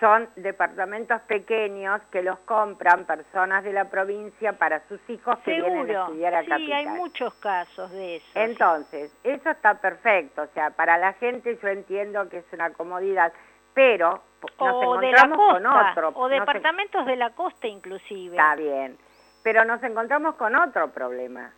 [0.00, 5.72] son departamentos pequeños que los compran personas de la provincia para sus hijos que vienen
[5.72, 6.72] a seguro, estudiar a sí, Capital.
[6.72, 8.26] hay muchos casos de eso.
[8.26, 8.32] sí.
[8.34, 13.32] Entonces, eso está perfecto, o sea, para la gente yo entiendo que es una comodidad,
[13.78, 14.20] pero
[14.60, 16.12] nos o de la encontramos con otro.
[16.16, 18.36] o departamentos de la costa inclusive.
[18.36, 18.98] Está bien,
[19.44, 21.52] pero nos encontramos con otro problema.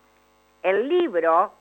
[0.62, 1.54] El libro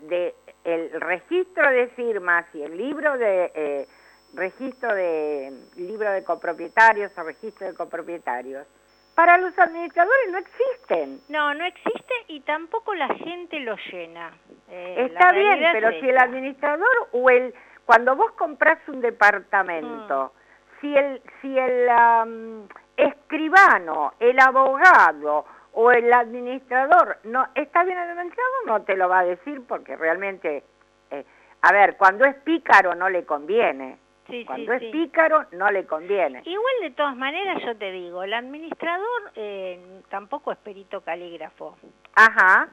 [0.00, 0.34] de
[0.64, 3.88] el registro de firmas y el libro de, eh,
[4.34, 8.66] registro de libro de copropietarios o registro de copropietarios,
[9.14, 11.20] para los administradores no existen.
[11.28, 14.32] No, no existe y tampoco la gente lo llena.
[14.68, 17.54] Eh, Está bien, pero si el administrador o el
[17.86, 20.80] cuando vos compras un departamento, Mm.
[20.80, 28.50] si el si el am, escribano, el abogado o el administrador no está bien administrado,
[28.66, 30.64] no te lo va a decir porque realmente
[31.10, 31.24] eh,
[31.62, 33.98] a ver, cuando es pícaro no le conviene.
[34.26, 34.90] Sí, sí, Cuando es sí.
[34.92, 36.42] pícaro no le conviene.
[36.44, 41.76] Igual de todas maneras yo te digo, el administrador eh, tampoco es perito calígrafo.
[42.14, 42.68] Ajá.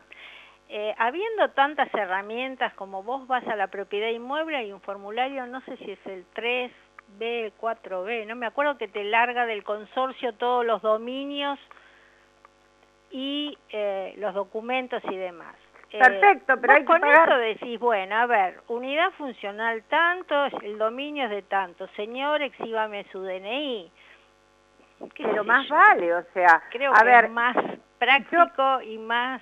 [0.69, 5.61] Eh, habiendo tantas herramientas como vos vas a la propiedad inmueble, hay un formulario, no
[5.61, 10.33] sé si es el 3B, el 4B, no me acuerdo que te larga del consorcio
[10.33, 11.57] todos los dominios
[13.11, 15.55] y eh, los documentos y demás.
[15.93, 20.45] Eh, Perfecto, pero hay que con pagar- eso decís, bueno, a ver, unidad funcional tanto,
[20.63, 23.89] el dominio es de tanto, señor, exhíbame su DNI.
[25.15, 25.75] ¿Qué Pero más yo?
[25.75, 27.55] vale, o sea, Creo a que ver, es más
[27.99, 29.41] práctico y más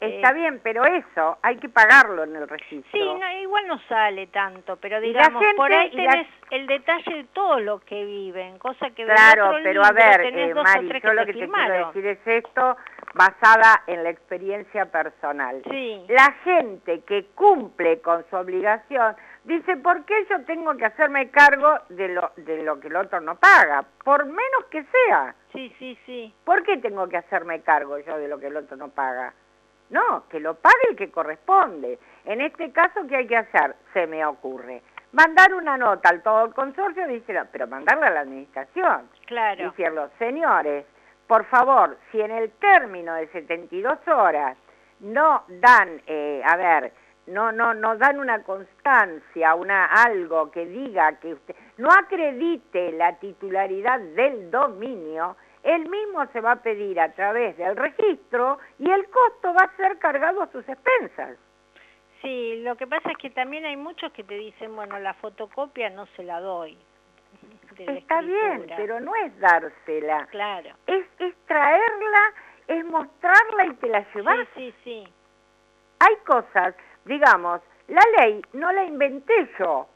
[0.00, 2.90] está eh, bien, pero eso hay que pagarlo en el registro.
[2.92, 6.66] Sí, no, igual no sale tanto, pero digamos, por gente- ahí y la- tenés el
[6.66, 10.54] detalle de todos los que viven, cosa que Claro, otro pero a ver, tenés eh,
[10.54, 12.76] dos Mari, yo que lo que te quiero decir es esto
[13.14, 15.62] basada en la experiencia personal.
[15.70, 21.30] Sí, La gente que cumple con su obligación dice, ¿por qué yo tengo que hacerme
[21.30, 23.84] cargo de lo, de lo que el otro no paga?
[24.04, 25.34] Por menos que sea.
[25.52, 28.76] sí, sí, sí, ¿Por qué tengo que hacerme cargo yo de lo que el otro
[28.76, 29.32] no paga?
[29.90, 31.98] No, que lo pague el que corresponde.
[32.24, 33.74] En este caso, ¿qué hay que hacer?
[33.92, 34.82] Se me ocurre.
[35.12, 39.08] Mandar una nota al todo el consorcio, dice, pero mandarla a la administración.
[39.26, 40.84] claro, Decirlo, señores,
[41.26, 44.56] por favor, si en el término de 72 horas
[45.00, 46.92] no dan, eh, a ver,
[47.26, 53.16] no, no, no dan una constancia, una algo que diga que usted no acredite la
[53.18, 55.36] titularidad del dominio,
[55.74, 59.76] él mismo se va a pedir a través del registro y el costo va a
[59.76, 61.36] ser cargado a sus expensas.
[62.22, 65.90] sí, lo que pasa es que también hay muchos que te dicen, bueno, la fotocopia
[65.90, 66.76] no se la doy.
[67.78, 72.32] la Está bien, pero no es dársela, Claro, es, es traerla,
[72.66, 74.38] es mostrarla y te la llevas.
[74.54, 75.12] sí, sí, sí,
[76.00, 79.86] hay cosas, digamos, la ley no la inventé yo,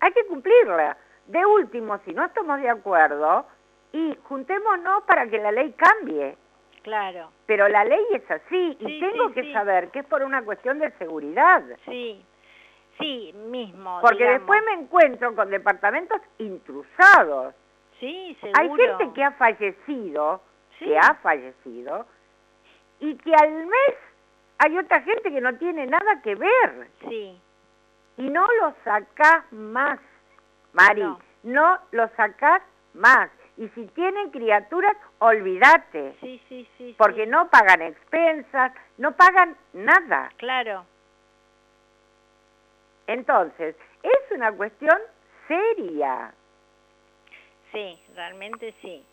[0.00, 0.96] hay que cumplirla.
[1.26, 3.46] De último, si no estamos de acuerdo,
[3.92, 6.36] y juntémonos para que la ley cambie.
[6.82, 9.52] claro, Pero la ley es así y tengo sí, que sí.
[9.52, 11.62] saber que es por una cuestión de seguridad.
[11.84, 12.24] sí,
[12.98, 14.40] sí, mismo, Porque digamos.
[14.40, 17.54] después me encuentro con departamentos intrusados.
[17.98, 18.98] Sí, Hay seguro.
[18.98, 20.40] gente que ha fallecido,
[20.78, 22.06] que ha fallecido,
[23.00, 23.94] y que al mes
[24.58, 26.88] hay otra gente que no tiene nada que ver.
[27.08, 27.38] Sí,
[28.16, 29.98] y no lo sacás más,
[30.72, 31.18] Mari, No.
[31.42, 32.62] no, lo sacás
[32.94, 33.30] más.
[33.60, 36.94] Y si tienen criaturas, olvídate, sí, sí, sí.
[36.96, 37.30] porque sí.
[37.30, 40.30] no pagan expensas, no pagan nada.
[40.38, 40.86] Claro,
[43.06, 44.96] Entonces, es una cuestión
[45.46, 46.32] seria.
[47.70, 49.04] sí, realmente sí.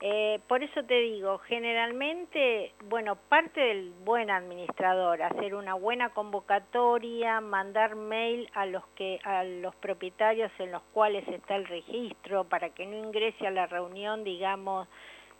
[0.00, 7.40] Eh, por eso te digo, generalmente, bueno, parte del buen administrador, hacer una buena convocatoria,
[7.40, 12.70] mandar mail a los que a los propietarios en los cuales está el registro para
[12.70, 14.86] que no ingrese a la reunión, digamos,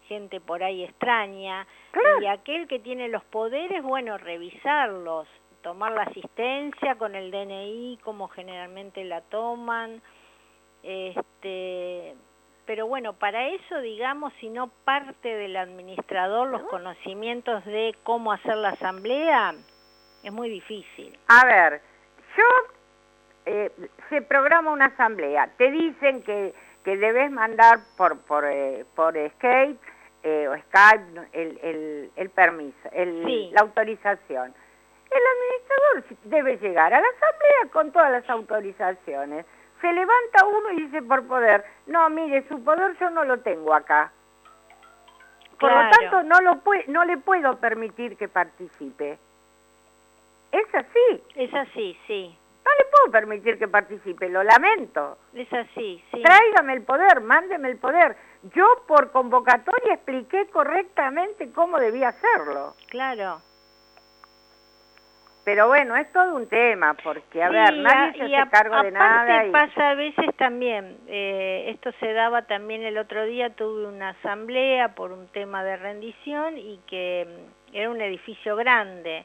[0.08, 1.64] gente por ahí extraña.
[1.92, 2.20] Claro.
[2.22, 5.28] Y aquel que tiene los poderes, bueno, revisarlos,
[5.62, 10.02] tomar la asistencia con el DNI, como generalmente la toman.
[10.82, 12.16] Este,
[12.68, 18.56] pero bueno, para eso, digamos, si no parte del administrador los conocimientos de cómo hacer
[18.58, 19.54] la asamblea,
[20.22, 21.18] es muy difícil.
[21.28, 21.80] A ver,
[22.36, 22.44] yo,
[23.46, 23.72] eh,
[24.10, 26.52] se programa una asamblea, te dicen que,
[26.84, 29.78] que debes mandar por, por, eh, por Skype
[30.24, 33.50] eh, o Skype el, el, el permiso, el, Sí.
[33.54, 34.52] la autorización.
[35.10, 39.46] El administrador debe llegar a la asamblea con todas las autorizaciones.
[39.80, 43.74] Se levanta uno y dice por poder, no, mire, su poder yo no lo tengo
[43.74, 44.12] acá.
[45.58, 49.18] Por lo tanto, no, lo pue- no le puedo permitir que participe.
[50.52, 51.22] Es así.
[51.34, 52.38] Es así, sí.
[52.64, 55.18] No le puedo permitir que participe, lo lamento.
[55.34, 56.22] Es así, sí.
[56.22, 58.16] Tráigame el poder, mándeme el poder.
[58.54, 62.74] Yo por convocatoria expliqué correctamente cómo debía hacerlo.
[62.88, 63.40] Claro.
[65.48, 68.82] Pero bueno, es todo un tema, porque, a ver, nadie a- se hace a- cargo
[68.82, 69.46] de nada.
[69.46, 69.50] Y...
[69.50, 74.94] pasa a veces también, eh, esto se daba también el otro día, tuve una asamblea
[74.94, 77.26] por un tema de rendición y que
[77.72, 79.24] mm, era un edificio grande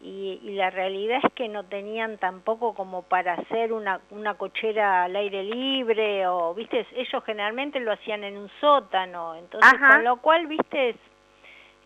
[0.00, 5.02] y, y, la realidad es que no tenían tampoco como para hacer una, una cochera
[5.02, 10.18] al aire libre o, viste, ellos generalmente lo hacían en un sótano, entonces con lo
[10.18, 10.94] cual, viste,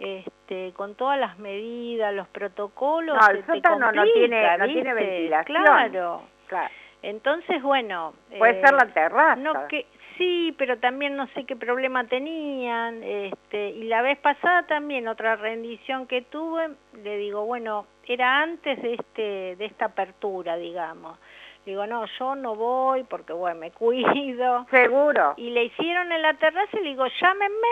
[0.00, 5.62] este, con todas las medidas, los protocolos, no, el sótano no tiene, no tiene ventilación.
[5.62, 6.22] Claro.
[6.46, 6.70] claro.
[7.02, 8.14] Entonces, bueno...
[8.36, 9.36] Puede ser la eh, terraza.
[9.36, 9.86] No, que,
[10.18, 13.02] sí, pero también no sé qué problema tenían.
[13.02, 16.70] Este, y la vez pasada también, otra rendición que tuve,
[17.02, 21.18] le digo, bueno, era antes de, este, de esta apertura, digamos.
[21.64, 24.66] Digo, no, yo no voy porque, bueno, me cuido.
[24.70, 25.34] Seguro.
[25.36, 27.66] Y le hicieron en la terraza y le digo, llámenme,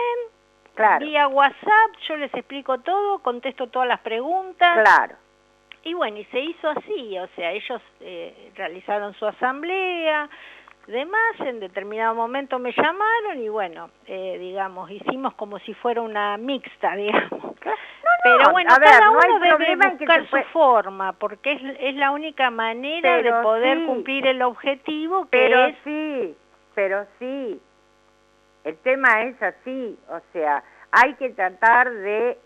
[0.79, 1.05] claro.
[1.05, 4.79] vía WhatsApp, yo les explico todo, contesto todas las preguntas.
[4.83, 5.15] Claro.
[5.83, 10.29] Y bueno, y se hizo así, o sea, ellos eh, realizaron su asamblea,
[10.87, 16.37] demás, en determinado momento me llamaron y bueno, eh, digamos, hicimos como si fuera una
[16.37, 17.55] mixta, digamos.
[18.21, 23.31] Pero bueno, cada uno debe buscar su forma, porque es, es la única manera de
[23.41, 25.75] poder cumplir el objetivo que pero es...
[25.85, 26.35] sí,
[26.75, 27.61] pero sí,
[28.63, 32.37] el tema es así, o sea, hay que tratar de,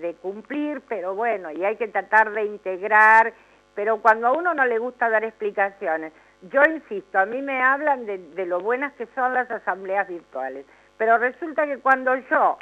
[0.00, 3.32] de, cumplir, pero bueno, y hay que tratar de integrar,
[3.74, 6.12] pero cuando a uno no le gusta dar explicaciones,
[6.50, 10.66] yo insisto, a mí me hablan de, de lo buenas que son las asambleas virtuales,
[10.98, 12.58] pero resulta que cuando yo,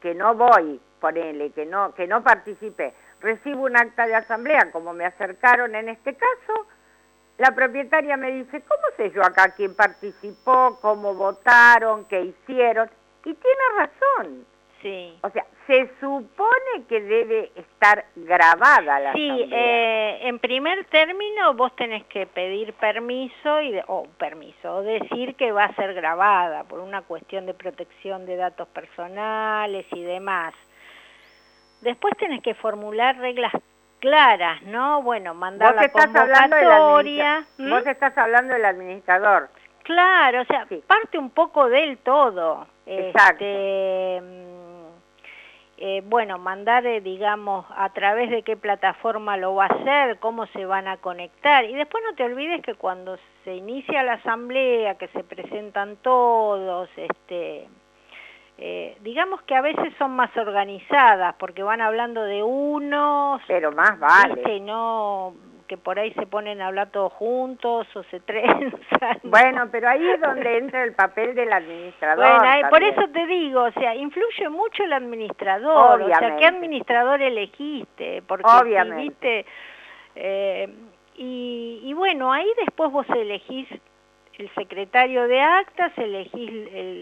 [0.00, 4.92] que no voy, ponele, que no, que no participé, recibo un acta de asamblea, como
[4.92, 6.66] me acercaron en este caso,
[7.40, 12.90] la propietaria me dice, ¿cómo sé yo acá quién participó, cómo votaron, qué hicieron?
[13.24, 14.44] Y tiene razón.
[14.82, 15.18] Sí.
[15.22, 21.74] O sea, se supone que debe estar grabada la Sí, eh, en primer término vos
[21.76, 26.80] tenés que pedir permiso y o permiso, o decir que va a ser grabada por
[26.80, 30.52] una cuestión de protección de datos personales y demás.
[31.80, 33.52] Después tenés que formular reglas
[34.00, 35.02] claras, ¿no?
[35.02, 37.46] Bueno, mandar la convocatoria.
[37.58, 39.48] Vos estás hablando del administrador.
[39.84, 42.66] Claro, o sea, parte un poco del todo.
[42.86, 43.44] Exacto.
[43.44, 44.20] Este,
[45.82, 50.46] eh, bueno, mandar, eh, digamos, a través de qué plataforma lo va a hacer, cómo
[50.48, 51.64] se van a conectar.
[51.64, 56.90] Y después no te olvides que cuando se inicia la asamblea, que se presentan todos,
[56.96, 57.66] este,
[58.60, 63.40] eh, digamos que a veces son más organizadas, porque van hablando de unos...
[63.46, 64.60] Pero más vale.
[64.60, 65.34] No
[65.70, 69.20] que por ahí se ponen a hablar todos juntos o se trenzan.
[69.22, 72.40] Bueno, pero ahí es donde entra el papel del administrador.
[72.40, 77.22] Bueno, por eso te digo, o sea, influye mucho el administrador, o sea, ¿qué administrador
[77.22, 78.20] elegiste?
[78.26, 79.46] Porque Obviamente.
[80.16, 80.68] eh,
[81.14, 83.68] y, y bueno, ahí después vos elegís
[84.40, 86.50] el secretario de actas, elegís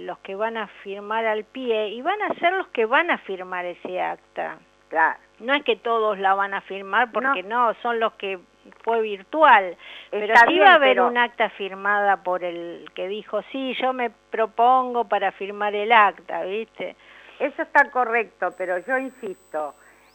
[0.05, 3.19] los que van a firmar al pie y van a ser los que van a
[3.19, 4.59] firmar ese acta.
[4.89, 5.19] Claro.
[5.39, 8.41] No es que todos la van a firmar porque no son los que
[8.83, 9.77] fue virtual,
[10.11, 14.11] pero sí va a haber un acta firmada por el que dijo, sí, yo me
[14.11, 16.97] propongo para firmar el acta, ¿viste?
[17.39, 19.75] Eso está correcto, pero yo insisto,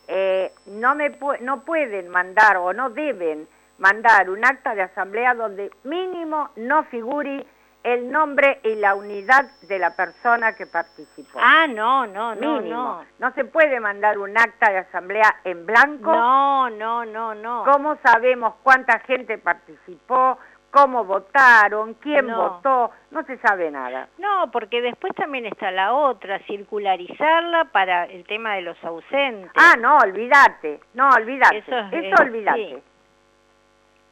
[0.09, 3.47] eh, no, me no pueden mandar o no deben
[3.77, 7.45] mandar un acta de asamblea donde mínimo no figure
[7.83, 11.39] el nombre y la unidad de la persona que participó.
[11.41, 13.05] Ah, no, no, no, no.
[13.19, 16.11] No se puede mandar un acta de asamblea en blanco.
[16.11, 17.63] No, no, no, no.
[17.65, 20.37] ¿Cómo sabemos cuánta gente participó?
[20.71, 21.93] ¿Cómo votaron?
[21.95, 22.89] ¿Quién votó?
[23.11, 24.07] No se sabe nada.
[24.17, 29.51] No, porque después también está la otra, circularizarla para el tema de los ausentes.
[29.55, 30.79] Ah, no, olvídate.
[30.95, 31.59] No, olvídate.
[31.59, 32.81] Eso, Eso olvídate.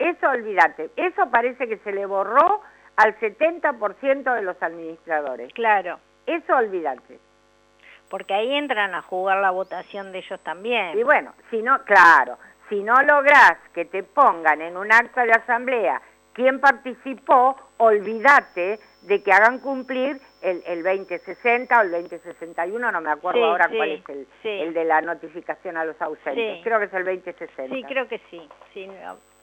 [0.10, 0.89] Eso olvídate.
[0.95, 2.62] Eso parece que se le borró
[2.95, 5.54] al 70% de los administradores.
[5.54, 5.99] Claro.
[6.26, 7.20] Eso olvídate.
[8.10, 10.97] Porque ahí entran a jugar la votación de ellos también.
[10.97, 12.38] Y bueno, si no, claro,
[12.68, 16.02] si no lográs que te pongan en un acta de asamblea
[16.34, 23.12] quién participó, olvídate de que hagan cumplir el, el 2060 o el 2061, no me
[23.12, 26.64] acuerdo ahora cuál es el, el, de la notificación a los ausentes.
[26.64, 27.76] Creo que es el 2060.
[27.76, 28.47] Sí, creo que sí.
[28.74, 28.89] sí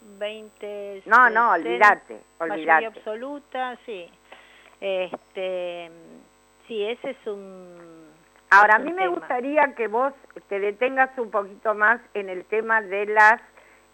[0.00, 1.02] 20...
[1.06, 2.66] No, no, olvídate, olvídate.
[2.66, 4.10] Mayoría absoluta, sí.
[4.80, 5.90] Este,
[6.66, 8.08] sí, ese es un...
[8.50, 10.14] Ahora, a mí me gustaría que vos
[10.48, 13.40] te detengas un poquito más en el tema de las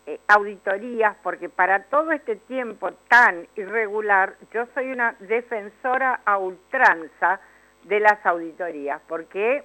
[0.07, 7.41] eh, auditorías, porque para todo este tiempo tan irregular, yo soy una defensora a ultranza
[7.85, 9.65] de las auditorías, porque,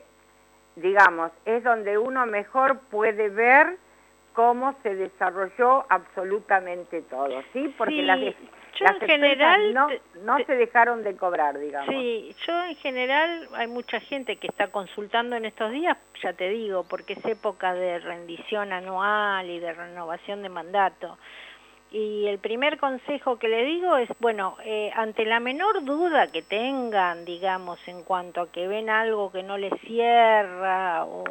[0.76, 3.78] digamos, es donde uno mejor puede ver
[4.34, 7.74] cómo se desarrolló absolutamente todo, ¿sí?
[7.78, 8.02] Porque
[8.76, 9.74] Yo Las en general...
[9.74, 9.88] no,
[10.22, 11.90] no te- se dejaron de cobrar, digamos.
[11.90, 16.50] Sí, yo en general hay mucha gente que está consultando en estos días, ya te
[16.50, 21.18] digo, porque es época de rendición anual y de renovación de mandato.
[21.92, 26.44] Y el primer consejo que le digo es, bueno, eh, ante la menor duda que
[26.44, 31.24] tengan, digamos, en cuanto a que ven algo que no les cierra o,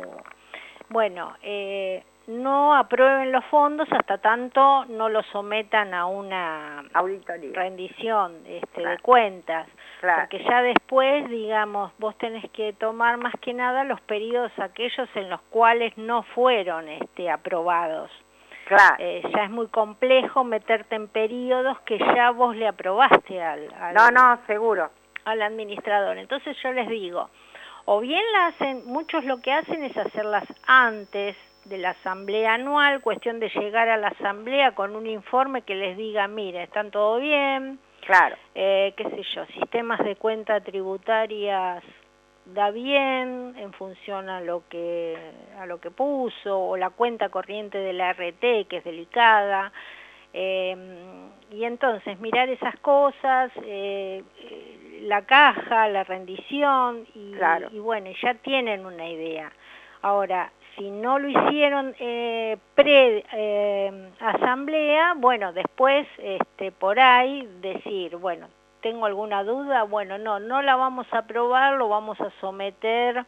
[0.89, 7.53] bueno, eh, no aprueben los fondos hasta tanto no los sometan a una Auditoría.
[7.55, 9.67] rendición este, de cuentas.
[10.01, 10.21] Claro.
[10.23, 15.31] Porque ya después, digamos, vos tenés que tomar más que nada los periodos aquellos en
[15.31, 18.11] los cuales no fueron este, aprobados.
[18.67, 18.97] Claro.
[18.99, 23.95] Eh, ya es muy complejo meterte en periodos que ya vos le aprobaste al, al,
[23.95, 24.91] no, no, seguro.
[25.25, 26.19] al administrador.
[26.19, 27.31] Entonces yo les digo,
[27.87, 31.35] o bien la hacen, muchos lo que hacen es hacerlas antes
[31.69, 35.97] de la asamblea anual, cuestión de llegar a la asamblea con un informe que les
[35.97, 38.37] diga, mire, están todo bien, Claro.
[38.55, 41.83] eh, qué sé yo, sistemas de cuenta tributarias
[42.55, 45.15] da bien en función a lo que
[45.61, 49.71] a lo que puso o la cuenta corriente de la RT que es delicada
[50.33, 50.75] eh,
[51.51, 57.69] y entonces mirar esas cosas eh, eh, la caja la rendición y, Claro.
[57.71, 59.53] y bueno ya tienen una idea
[60.01, 68.17] ahora si no lo hicieron eh, pre eh, asamblea bueno después este por ahí decir
[68.17, 68.47] bueno
[68.81, 73.25] tengo alguna duda, bueno, no, no la vamos a aprobar, lo vamos a someter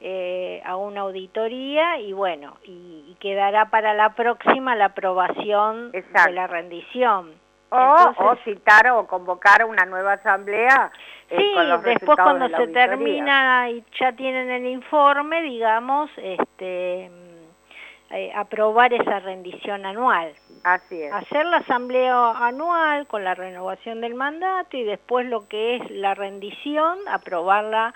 [0.00, 6.28] eh, a una auditoría y bueno, y, y quedará para la próxima la aprobación Exacto.
[6.28, 7.32] de la rendición.
[7.70, 10.90] O, Entonces- o citar o convocar una nueva asamblea
[11.32, 12.88] eh, Sí, con los después cuando de la se auditoría.
[12.88, 20.32] termina y ya tienen el informe, digamos, este, mm, eh, aprobar esa rendición anual.
[20.64, 21.12] Así es.
[21.12, 26.14] hacer la asamblea anual con la renovación del mandato y después lo que es la
[26.14, 27.92] rendición, aprobarla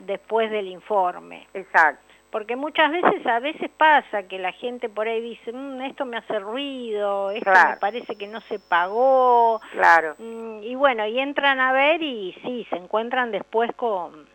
[0.00, 1.46] después del informe.
[1.54, 2.02] Exacto.
[2.30, 6.16] Porque muchas veces, a veces pasa que la gente por ahí dice, "Mm, esto me
[6.16, 7.70] hace ruido, esto Claro.
[7.70, 10.14] me parece que no se pagó, Claro.
[10.18, 14.26] Mm, y bueno, y entran a ver y sí, se encuentran después con,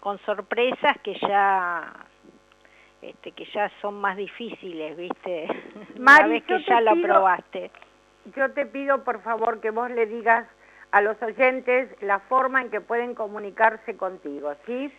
[0.00, 1.92] con sorpresas que ya
[3.02, 5.48] este, que ya son más difíciles, ¿viste?
[5.96, 7.70] Una Mari, vez que ya lo aprobaste.
[8.36, 10.46] Yo te pido, por favor, que vos le digas
[10.92, 14.92] a los oyentes la forma en que pueden comunicarse contigo, ¿sí?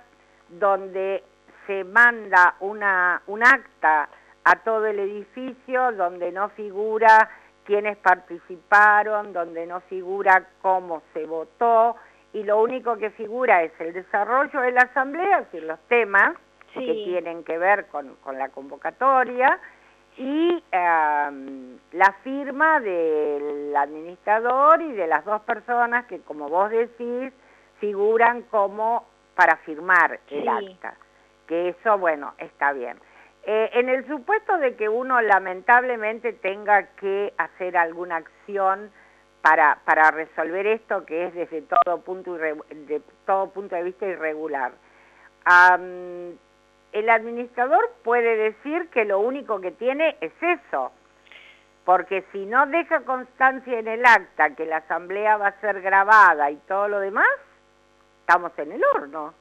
[0.48, 1.22] donde
[1.64, 4.08] se manda una, un acta
[4.42, 7.30] a todo el edificio, donde no figura
[7.62, 11.94] quiénes participaron, donde no figura cómo se votó,
[12.32, 16.34] y lo único que figura es el desarrollo de la asamblea, es decir, los temas
[16.74, 16.84] sí.
[16.84, 19.56] que tienen que ver con, con la convocatoria,
[20.22, 27.32] y la firma del administrador y de las dos personas que, como vos decís,
[27.78, 30.94] figuran como para firmar el acta.
[31.46, 32.98] Que eso, bueno, está bien.
[33.44, 38.90] Eh, en el supuesto de que uno lamentablemente tenga que hacer alguna acción
[39.40, 44.04] para, para resolver esto, que es desde todo punto, irre- de todo punto de vista
[44.06, 44.72] irregular,
[45.46, 46.36] am,
[46.92, 50.92] el administrador puede decir que lo único que tiene es eso,
[51.84, 56.50] porque si no deja constancia en el acta que la asamblea va a ser grabada
[56.50, 57.28] y todo lo demás,
[58.20, 59.34] estamos en el horno.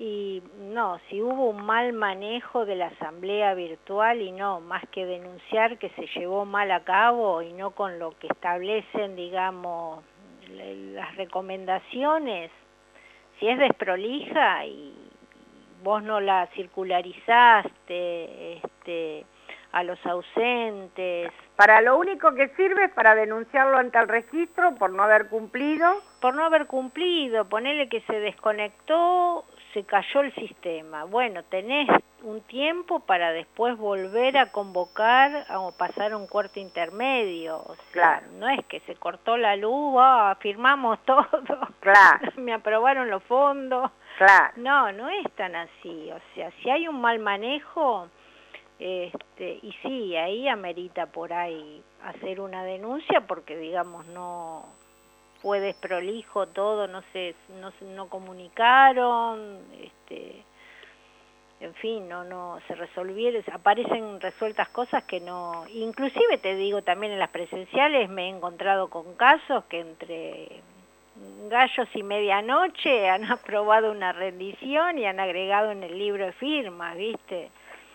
[0.00, 5.04] Y no, si hubo un mal manejo de la asamblea virtual y no, más que
[5.04, 10.04] denunciar que se llevó mal a cabo y no con lo que establecen, digamos,
[10.50, 12.52] las recomendaciones,
[13.38, 15.07] si es desprolija y
[15.82, 19.24] vos no la circularizaste este,
[19.72, 21.30] a los ausentes.
[21.56, 26.02] Para lo único que sirve es para denunciarlo ante el registro por no haber cumplido.
[26.20, 31.04] Por no haber cumplido, ponerle que se desconectó, se cayó el sistema.
[31.04, 31.88] Bueno, tenés
[32.22, 37.58] un tiempo para después volver a convocar o pasar un cuarto intermedio.
[37.58, 38.26] O sea, Claro.
[38.38, 41.28] no es que se cortó la luz, ah, firmamos todo,
[41.80, 43.90] Claro, me aprobaron los fondos.
[44.56, 46.10] No, no es tan así.
[46.10, 48.08] O sea, si hay un mal manejo,
[48.78, 54.66] este, y sí, ahí amerita por ahí hacer una denuncia porque, digamos, no
[55.42, 60.42] fue desprolijo todo, no se, no, no comunicaron, este,
[61.60, 67.12] en fin, no, no se resolvieron, aparecen resueltas cosas que no, inclusive te digo también
[67.12, 70.60] en las presenciales me he encontrado con casos que entre
[71.48, 76.96] gallos y medianoche han aprobado una rendición y han agregado en el libro de firmas,
[76.96, 77.50] ¿viste?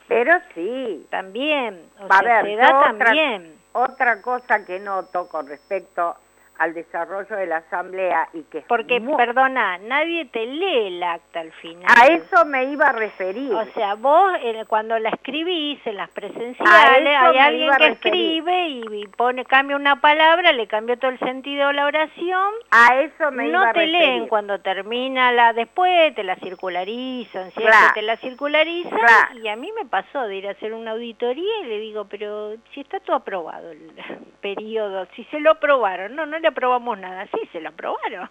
[0.07, 3.55] Pero sí, También, o Va a sea, ver, se da otra- también.
[3.71, 6.15] otra cosa que noto con respecto
[6.59, 11.51] al desarrollo de la asamblea y que Porque, perdona, nadie te lee el acta al
[11.53, 11.85] final.
[11.89, 13.53] a eso me iba a referir.
[13.53, 17.77] O sea, vos eh, cuando la escribís en las A presenciales, hay alguien iba a
[17.77, 21.85] que escribe y, y pone cambia una palabra, le cambió todo el sentido de la
[21.85, 22.53] oración.
[22.71, 23.91] a eso me iba No a te referir.
[23.99, 27.91] leen cuando termina la después, te la circularizan, es Claro.
[27.95, 28.91] te la circularizan.
[28.99, 29.39] Claro.
[29.43, 32.53] Y a mí me pasó de ir a hacer una auditoría y le digo, pero
[32.73, 33.91] si está todo aprobado el
[34.41, 38.29] periodo, si se lo aprobaron, no, no le aprobamos nada, sí, se lo aprobaron.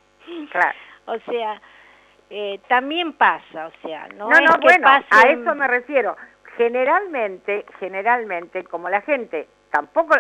[0.51, 0.79] Claro.
[1.05, 1.61] O sea,
[2.31, 6.17] eh, también pasa, o sea, no, No, es no, que bueno, a eso me refiero.
[6.57, 10.15] Generalmente, generalmente, como la gente tampoco,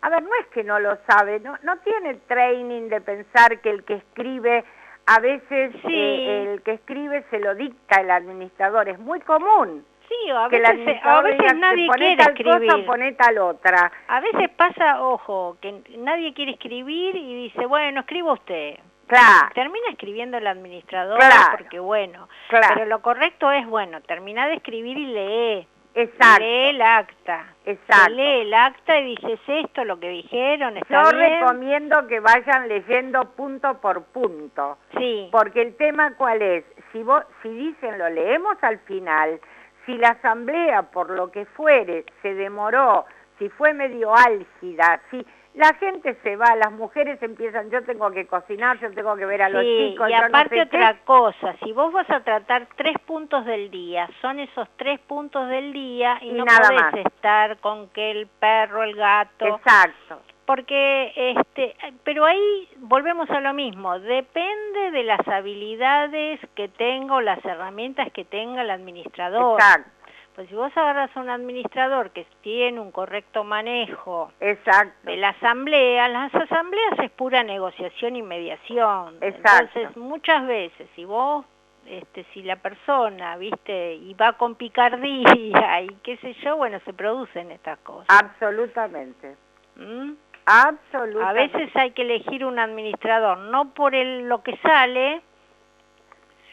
[0.00, 3.70] a ver, no es que no lo sabe, no, no tiene training de pensar que
[3.70, 4.64] el que escribe,
[5.06, 5.94] a veces Sí.
[5.94, 9.86] eh, el que escribe se lo dicta el administrador, es muy común.
[10.08, 12.70] Sí, o a que veces, a administrador veces nadie quiere tal escribir.
[12.70, 13.92] cosa, poné tal otra.
[14.08, 18.78] A veces pasa, ojo, que nadie quiere escribir y dice, bueno, escriba usted.
[19.06, 21.56] Claro, Termina escribiendo el administrador Claro.
[21.58, 22.68] porque bueno, Claro.
[22.74, 25.68] pero lo correcto es, bueno, termina de escribir y lee.
[25.94, 27.44] exacto, Lee el acta.
[27.66, 28.10] exacto.
[28.14, 31.38] Lee el acta y dices esto, lo que dijeron, está Yo bien.
[31.38, 34.78] recomiendo que vayan leyendo punto por punto.
[34.96, 39.38] Sí, Porque el tema cuál es, si vos, si dicen lo leemos al final,
[39.86, 43.04] si la asamblea por lo que fuere se demoró,
[43.38, 45.24] si fue medio álgida, si
[45.54, 49.40] la gente se va, las mujeres empiezan, yo tengo que cocinar, yo tengo que ver
[49.42, 51.00] a los sí, chicos, y no aparte sé otra qué.
[51.04, 55.72] cosa, si vos vas a tratar tres puntos del día, son esos tres puntos del
[55.72, 56.94] día y, Y no nada podés más.
[57.06, 63.52] estar con que el perro, el gato, Exacto, porque este pero ahí volvemos a lo
[63.54, 69.90] mismo depende de las habilidades que tenga o las herramientas que tenga el administrador exacto,
[70.34, 74.94] pues si vos agarras a un administrador que tiene un correcto manejo exacto.
[75.02, 79.78] de la asamblea las asambleas es pura negociación y mediación Exacto.
[79.78, 81.44] entonces muchas veces si vos
[81.86, 86.92] este, si la persona, viste, y va con picardía y qué sé yo, bueno, se
[86.92, 88.06] producen estas cosas.
[88.08, 89.36] Absolutamente,
[89.76, 90.12] ¿Mm?
[90.46, 91.22] Absolutamente.
[91.28, 95.22] A veces hay que elegir un administrador, no por el, lo que sale,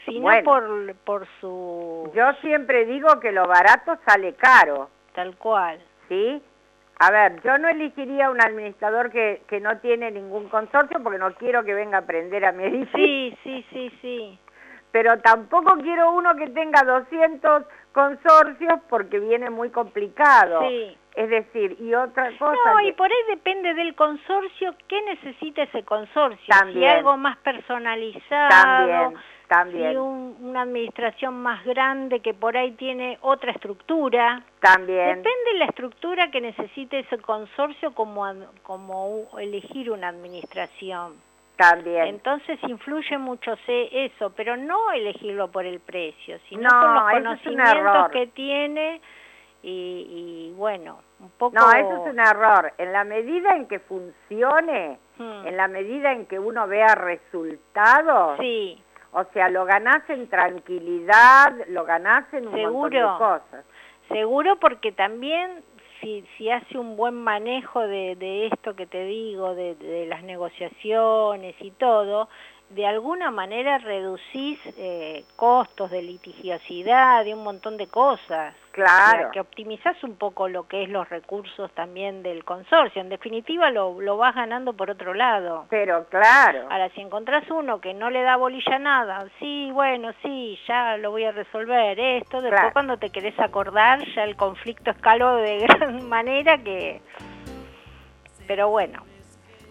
[0.04, 0.44] sino Bueno.
[0.44, 2.10] por, por su...
[2.14, 4.88] Yo siempre digo que lo barato sale caro.
[5.14, 5.80] Tal cual.
[6.08, 6.42] ¿sí?
[6.98, 11.34] A ver, yo no elegiría un administrador que, que no tiene ningún consorcio porque no
[11.34, 14.38] quiero que venga a aprender a mi edificio, Sí, sí, sí, sí.
[14.92, 20.60] pero tampoco quiero uno que tenga 200 consorcios porque viene muy complicado.
[20.68, 20.96] Sí.
[21.14, 25.62] Es decir, y otra cosa No, que- y por ahí depende del consorcio, ¿qué necesita
[25.64, 26.38] ese consorcio?
[26.44, 26.90] Si También.
[26.90, 29.14] algo más personalizado, también,
[29.48, 34.42] también, si un- una administración más grande que por ahí tiene otra estructura.
[34.60, 38.24] también, Depende de la estructura que necesite ese consorcio como,
[38.62, 41.14] como elegir una administración.
[41.56, 42.06] también.
[42.06, 48.08] Entonces influye mucho eso, pero no elegirlo por el precio, sino No, por los conocimientos
[48.10, 49.00] que tiene
[49.62, 51.54] y, y, bueno, un poco...
[51.54, 52.72] No, eso es un error.
[52.78, 55.46] En la medida en que funcione, Hmm.
[55.46, 58.82] en la medida en que uno vea resultados, Sí,
[59.12, 62.72] O sea, lo ganás en tranquilidad, lo ganás en un Seguro.
[62.72, 63.64] montón de cosas.
[64.08, 65.62] seguro porque también
[66.00, 70.22] si, si hace un buen manejo de, de esto que te digo, de, de las
[70.22, 72.28] negociaciones y todo,
[72.70, 78.54] de alguna manera reducís eh, costos de litigiosidad, de un montón de cosas.
[78.72, 79.30] Claro.
[79.32, 83.02] que optimizás un poco lo que es los recursos también del consorcio.
[83.02, 85.66] En definitiva, lo, lo vas ganando por otro lado.
[85.70, 86.66] Pero claro.
[86.70, 91.10] Ahora, si encontrás uno que no le da bolilla nada, sí, bueno, sí, ya lo
[91.10, 92.72] voy a resolver, esto, después Claro.
[92.72, 97.00] cuando te querés acordar, ya el conflicto escaló de gran manera que...
[98.46, 99.04] Pero bueno,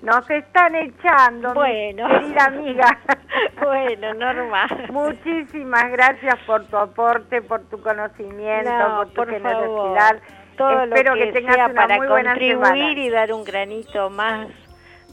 [0.02, 2.08] Nos están echando, Bueno.
[2.08, 3.00] querida amiga.
[3.62, 4.88] bueno, normal.
[4.92, 10.20] Muchísimas gracias por tu aporte, por tu conocimiento, No, por tu por generosidad.
[10.20, 10.22] favor.
[10.58, 14.10] Todo Espero lo que, que tengas sea una para muy contribuir y dar un granito
[14.10, 14.48] más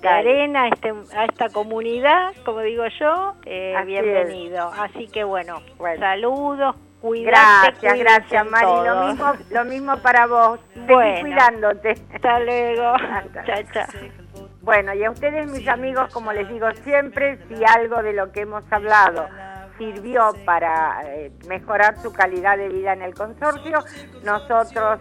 [0.01, 4.71] de arena a, este, a esta comunidad, como digo yo, eh, Así bienvenido.
[4.79, 6.01] Así que bueno, Bueno.
[6.01, 8.89] saludos, cuídate, Gracias, gracias Mari.
[8.89, 10.61] Lo mismo, lo mismo para vos.
[10.75, 11.21] Seguí Bueno.
[11.21, 11.95] cuidándote.
[12.15, 12.87] Hasta luego.
[12.89, 13.45] Hasta.
[13.45, 14.28] chao, chao.
[14.63, 18.41] Bueno, y a ustedes, mis amigos, como les digo siempre, si algo de lo que
[18.41, 19.29] hemos hablado
[19.79, 23.79] sirvió para eh, mejorar su calidad de vida en el consorcio,
[24.25, 25.01] nosotros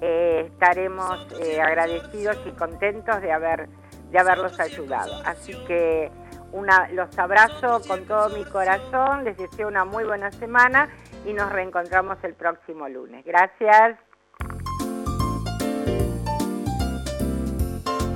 [0.00, 3.68] eh, estaremos eh, agradecidos y contentos de haber
[4.14, 5.12] de haberlos ayudado.
[5.26, 6.08] Así que
[6.52, 10.88] una, los abrazo con todo mi corazón, les deseo una muy buena semana
[11.26, 13.24] y nos reencontramos el próximo lunes.
[13.24, 13.98] Gracias.